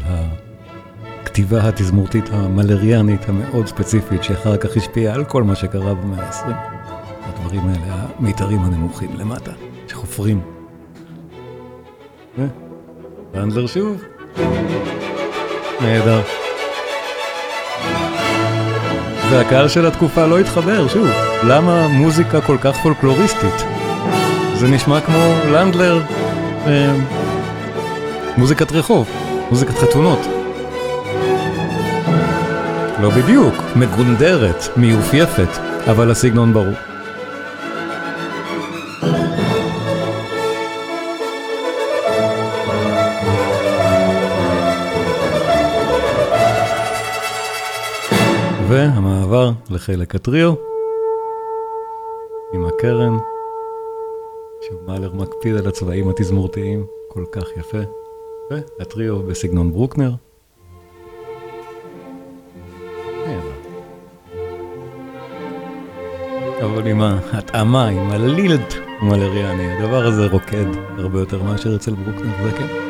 הכתיבה 1.22 1.68
התזמורתית 1.68 2.24
המלריאנית 2.32 3.28
המאוד 3.28 3.66
ספציפית 3.66 4.22
שאחר 4.22 4.56
כך 4.56 4.76
השפיעה 4.76 5.14
על 5.14 5.24
כל 5.24 5.42
מה 5.42 5.54
שקרה 5.54 5.94
במאה 5.94 6.24
ה-20. 6.24 6.50
הדברים 7.22 7.60
האלה, 7.68 8.06
המיתרים 8.18 8.60
הנמוכים 8.60 9.10
למטה, 9.18 9.50
שחופרים. 9.88 10.40
רנדלר 13.34 13.66
שוב. 13.66 14.02
נהדר. 15.80 16.20
והקהל 19.30 19.68
של 19.68 19.86
התקופה 19.86 20.26
לא 20.26 20.38
התחבר, 20.38 20.88
שוב, 20.88 21.08
למה 21.48 21.88
מוזיקה 21.88 22.40
כל 22.40 22.58
כך 22.58 22.76
פולקלוריסטית? 22.82 23.64
זה 24.54 24.68
נשמע 24.68 25.00
כמו 25.00 25.34
לנדלר 25.52 26.02
מוזיקת 28.36 28.72
רחוב, 28.72 29.25
מוזיקת 29.50 29.74
חתונות. 29.74 30.18
לא 33.02 33.10
בדיוק, 33.10 33.54
מגונדרת, 33.76 34.76
מיופייפת, 34.76 35.48
אבל 35.90 36.10
הסגנון 36.10 36.52
ברור. 36.52 36.74
והמעבר 48.68 49.50
לחלק 49.70 50.14
הטריו 50.14 50.54
עם 52.52 52.66
הקרן, 52.66 53.16
שמאלר 54.60 55.12
מקפיד 55.12 55.56
על 55.56 55.66
הצבעים 55.66 56.08
התזמורתיים 56.08 56.86
כל 57.08 57.24
כך 57.32 57.56
יפה. 57.56 58.05
והטריו 58.50 59.22
בסגנון 59.22 59.72
ברוקנר. 59.72 60.10
אבל 66.64 66.86
עם 66.86 67.00
ההתאמה, 67.00 67.88
עם 67.88 68.10
הלילד 68.10 68.60
מלריאני, 69.02 69.72
הדבר 69.72 70.06
הזה 70.06 70.26
רוקד 70.26 70.66
הרבה 70.98 71.18
יותר 71.18 71.42
מאשר 71.42 71.76
אצל 71.76 71.94
ברוקנר, 71.94 72.32
זה 72.44 72.50
כן. 72.58 72.85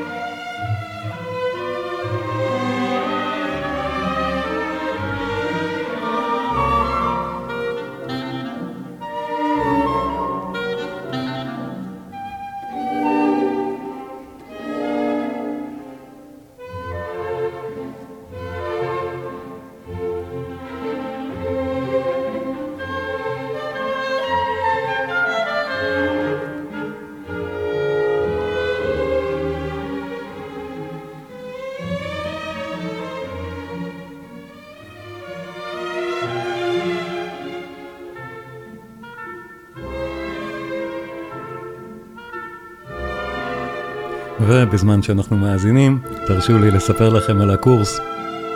ובזמן 44.62 45.02
שאנחנו 45.02 45.36
מאזינים, 45.36 45.98
תרשו 46.26 46.58
לי 46.58 46.70
לספר 46.70 47.08
לכם 47.08 47.40
על 47.40 47.50
הקורס 47.50 48.00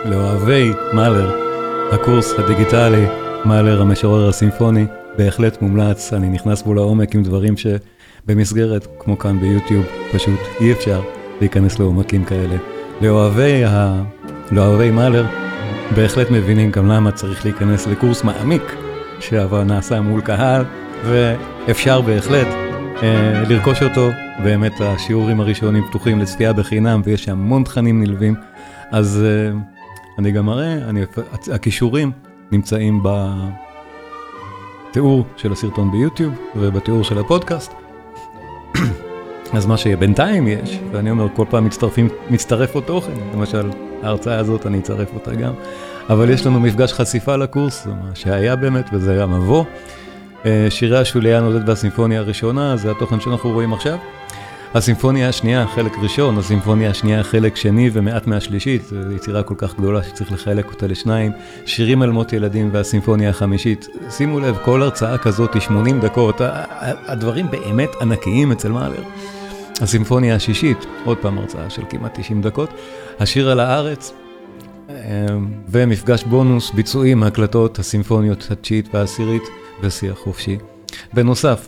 לאוהבי 0.05 0.73
מאלר, 0.93 1.31
הקורס 1.91 2.33
הדיגיטלי, 2.39 3.05
מאלר 3.45 3.81
המשורר 3.81 4.29
הסימפוני, 4.29 4.85
בהחלט 5.17 5.61
מומלץ, 5.61 6.13
אני 6.13 6.29
נכנס 6.29 6.61
בו 6.61 6.73
לעומק 6.73 7.15
עם 7.15 7.23
דברים 7.23 7.53
שבמסגרת, 7.57 8.87
כמו 8.99 9.19
כאן 9.19 9.39
ביוטיוב, 9.39 9.85
פשוט 10.13 10.39
אי 10.61 10.71
אפשר 10.71 11.01
להיכנס 11.41 11.79
לעומקים 11.79 12.23
כאלה. 12.23 12.55
לאוהבי, 13.01 13.65
ה... 13.65 14.03
לאוהבי 14.51 14.91
מאלר, 14.91 15.25
בהחלט 15.95 16.31
מבינים 16.31 16.71
גם 16.71 16.87
למה 16.87 17.11
צריך 17.11 17.45
להיכנס 17.45 17.87
לקורס 17.87 18.23
מעמיק, 18.23 18.75
שנעשה 19.19 20.01
מול 20.01 20.21
קהל, 20.21 20.63
ואפשר 21.05 22.01
בהחלט 22.01 22.60
לרכוש 23.49 23.83
אותו, 23.83 24.09
באמת 24.43 24.81
השיעורים 24.81 25.39
הראשונים 25.39 25.83
פתוחים 25.87 26.19
לצפייה 26.19 26.53
בחינם 26.53 27.01
ויש 27.03 27.29
המון 27.29 27.63
תכנים 27.63 28.03
נלווים, 28.03 28.35
אז 28.91 29.23
אה, 29.25 29.51
אני 30.19 30.31
גם 30.31 30.45
מראה, 30.45 30.73
אני, 30.73 31.01
הכישורים 31.53 32.11
נמצאים 32.51 33.03
בתיאור 34.89 35.25
של 35.37 35.51
הסרטון 35.51 35.91
ביוטיוב 35.91 36.33
ובתיאור 36.55 37.03
של 37.03 37.19
הפודקאסט. 37.19 37.73
אז 39.53 39.65
מה 39.65 39.77
שבינתיים 39.77 40.47
יש, 40.47 40.79
ואני 40.91 41.11
אומר 41.11 41.27
כל 41.35 41.45
פעם 41.49 41.65
מצטרפים, 41.65 42.09
מצטרף 42.29 42.75
עוד 42.75 42.83
תוכן, 42.83 43.13
למשל 43.33 43.69
ההרצאה 44.03 44.37
הזאת 44.37 44.65
אני 44.65 44.79
אצרף 44.79 45.13
אותה 45.13 45.35
גם, 45.35 45.53
אבל 46.09 46.29
יש 46.29 46.45
לנו 46.45 46.59
מפגש 46.59 46.93
חשיפה 46.93 47.35
לקורס, 47.35 47.87
מה 47.87 48.15
שהיה 48.15 48.55
באמת 48.55 48.89
וזה 48.93 49.11
היה 49.11 49.25
מבוא. 49.25 49.63
אה, 50.45 50.67
שירי 50.69 50.97
השוליה 50.97 51.41
נודד 51.41 51.69
והסימפוניה 51.69 52.19
הראשונה, 52.19 52.77
זה 52.77 52.91
התוכן 52.91 53.19
שאנחנו 53.19 53.51
רואים 53.51 53.73
עכשיו. 53.73 53.97
הסימפוניה 54.73 55.29
השנייה, 55.29 55.67
חלק 55.67 55.91
ראשון, 56.01 56.37
הסימפוניה 56.37 56.89
השנייה, 56.89 57.23
חלק 57.23 57.55
שני 57.55 57.89
ומעט 57.93 58.27
מהשלישית, 58.27 58.83
זו 58.83 59.11
יצירה 59.15 59.43
כל 59.43 59.53
כך 59.57 59.75
גדולה 59.77 60.03
שצריך 60.03 60.31
לחלק 60.31 60.65
אותה 60.65 60.87
לשניים. 60.87 61.31
שירים 61.65 62.01
על 62.01 62.11
מות 62.11 62.33
ילדים 62.33 62.69
והסימפוניה 62.73 63.29
החמישית. 63.29 63.87
שימו 64.09 64.39
לב, 64.39 64.57
כל 64.63 64.81
הרצאה 64.81 65.17
כזאת 65.17 65.53
היא 65.53 65.61
80 65.61 65.99
דקות, 65.99 66.41
הדברים 67.07 67.51
באמת 67.51 67.89
ענקיים 68.01 68.51
אצל 68.51 68.71
מאלר. 68.71 69.03
הסימפוניה 69.81 70.35
השישית, 70.35 70.85
עוד 71.05 71.17
פעם 71.17 71.37
הרצאה 71.37 71.69
של 71.69 71.81
כמעט 71.89 72.19
90 72.19 72.41
דקות. 72.41 72.69
השיר 73.19 73.49
על 73.49 73.59
הארץ, 73.59 74.13
אה, 74.89 74.95
ומפגש 75.69 76.23
בונוס, 76.23 76.71
ביצועים, 76.71 77.23
הקלטות, 77.23 77.79
הסימפוניות 77.79 78.47
התשיעית 78.51 78.95
והעשירית. 78.95 79.43
ושיח 79.81 80.17
חופשי. 80.17 80.57
בנוסף, 81.13 81.67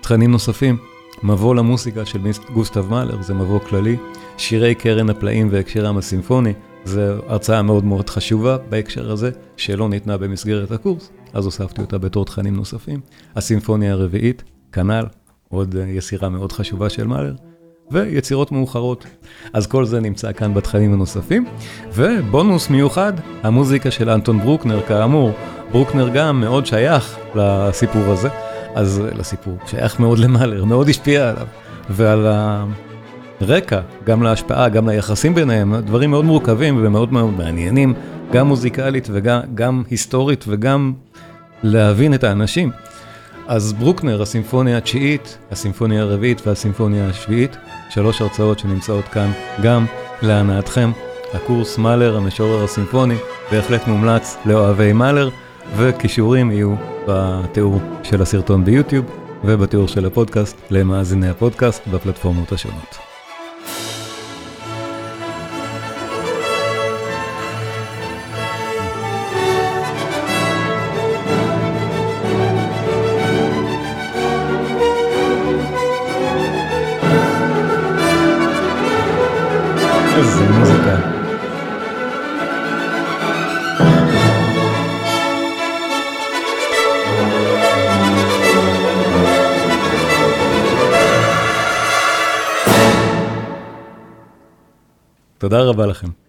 תכנים 0.00 0.30
נוספים, 0.30 0.76
מבוא 1.22 1.54
למוסיקה 1.54 2.06
של 2.06 2.18
גוסטב 2.54 2.90
מאלר, 2.90 3.22
זה 3.22 3.34
מבוא 3.34 3.58
כללי, 3.58 3.96
שירי 4.36 4.74
קרן 4.74 5.10
הפלאים 5.10 5.48
והקשרם 5.52 5.98
הסימפוני, 5.98 6.52
זו 6.84 7.00
הרצאה 7.00 7.62
מאוד 7.62 7.84
מאוד 7.84 8.10
חשובה 8.10 8.56
בהקשר 8.68 9.12
הזה, 9.12 9.30
שלא 9.56 9.88
ניתנה 9.88 10.16
במסגרת 10.16 10.70
הקורס, 10.70 11.10
אז 11.32 11.44
הוספתי 11.44 11.80
אותה 11.80 11.98
בתור 11.98 12.24
תכנים 12.24 12.56
נוספים. 12.56 13.00
הסימפוניה 13.36 13.92
הרביעית, 13.92 14.42
כנ"ל, 14.72 15.04
עוד 15.48 15.74
יצירה 15.88 16.28
מאוד 16.28 16.52
חשובה 16.52 16.90
של 16.90 17.06
מאלר. 17.06 17.34
ויצירות 17.90 18.52
מאוחרות. 18.52 19.06
אז 19.52 19.66
כל 19.66 19.84
זה 19.84 20.00
נמצא 20.00 20.32
כאן 20.32 20.54
בתכנים 20.54 20.92
הנוספים. 20.92 21.46
ובונוס 21.94 22.70
מיוחד, 22.70 23.12
המוזיקה 23.42 23.90
של 23.90 24.10
אנטון 24.10 24.40
ברוקנר, 24.40 24.80
כאמור, 24.88 25.32
ברוקנר 25.72 26.08
גם 26.08 26.40
מאוד 26.40 26.66
שייך 26.66 27.16
לסיפור 27.34 28.02
הזה, 28.04 28.28
אז 28.74 29.02
לסיפור, 29.18 29.56
שייך 29.66 30.00
מאוד 30.00 30.18
למאלר, 30.18 30.64
מאוד 30.64 30.88
השפיע 30.88 31.30
עליו, 31.30 31.46
ועל 31.90 32.26
הרקע, 33.40 33.80
גם 34.04 34.22
להשפעה, 34.22 34.68
גם 34.68 34.88
ליחסים 34.88 35.34
ביניהם, 35.34 35.76
דברים 35.76 36.10
מאוד 36.10 36.24
מורכבים 36.24 36.78
ומאוד 36.82 37.12
מאוד 37.12 37.30
מעניינים, 37.30 37.94
גם 38.32 38.46
מוזיקלית 38.46 39.08
וגם 39.12 39.82
היסטורית 39.90 40.44
וגם 40.48 40.92
להבין 41.62 42.14
את 42.14 42.24
האנשים. 42.24 42.70
אז 43.48 43.72
ברוקנר, 43.72 44.22
הסימפוניה 44.22 44.78
התשיעית, 44.78 45.38
הסימפוניה 45.50 46.02
הרביעית 46.02 46.46
והסימפוניה 46.46 47.08
השביעית, 47.08 47.56
שלוש 47.90 48.20
הרצאות 48.20 48.58
שנמצאות 48.58 49.04
כאן 49.04 49.32
גם 49.62 49.86
להנאתכם. 50.22 50.90
הקורס 51.34 51.78
מאלר, 51.78 52.16
המשורר 52.16 52.64
הסימפוני, 52.64 53.14
בהחלט 53.52 53.86
מומלץ 53.86 54.36
לאוהבי 54.46 54.92
מאלר, 54.92 55.30
וכישורים 55.76 56.50
יהיו 56.50 56.74
בתיאור 57.08 57.80
של 58.02 58.22
הסרטון 58.22 58.64
ביוטיוב 58.64 59.04
ובתיאור 59.44 59.88
של 59.88 60.06
הפודקאסט 60.06 60.56
למאזיני 60.70 61.28
הפודקאסט 61.28 61.88
בפלטפורמות 61.88 62.52
השונות. 62.52 63.05
תודה 95.48 95.62
רבה 95.62 95.86
לכם. 95.86 96.25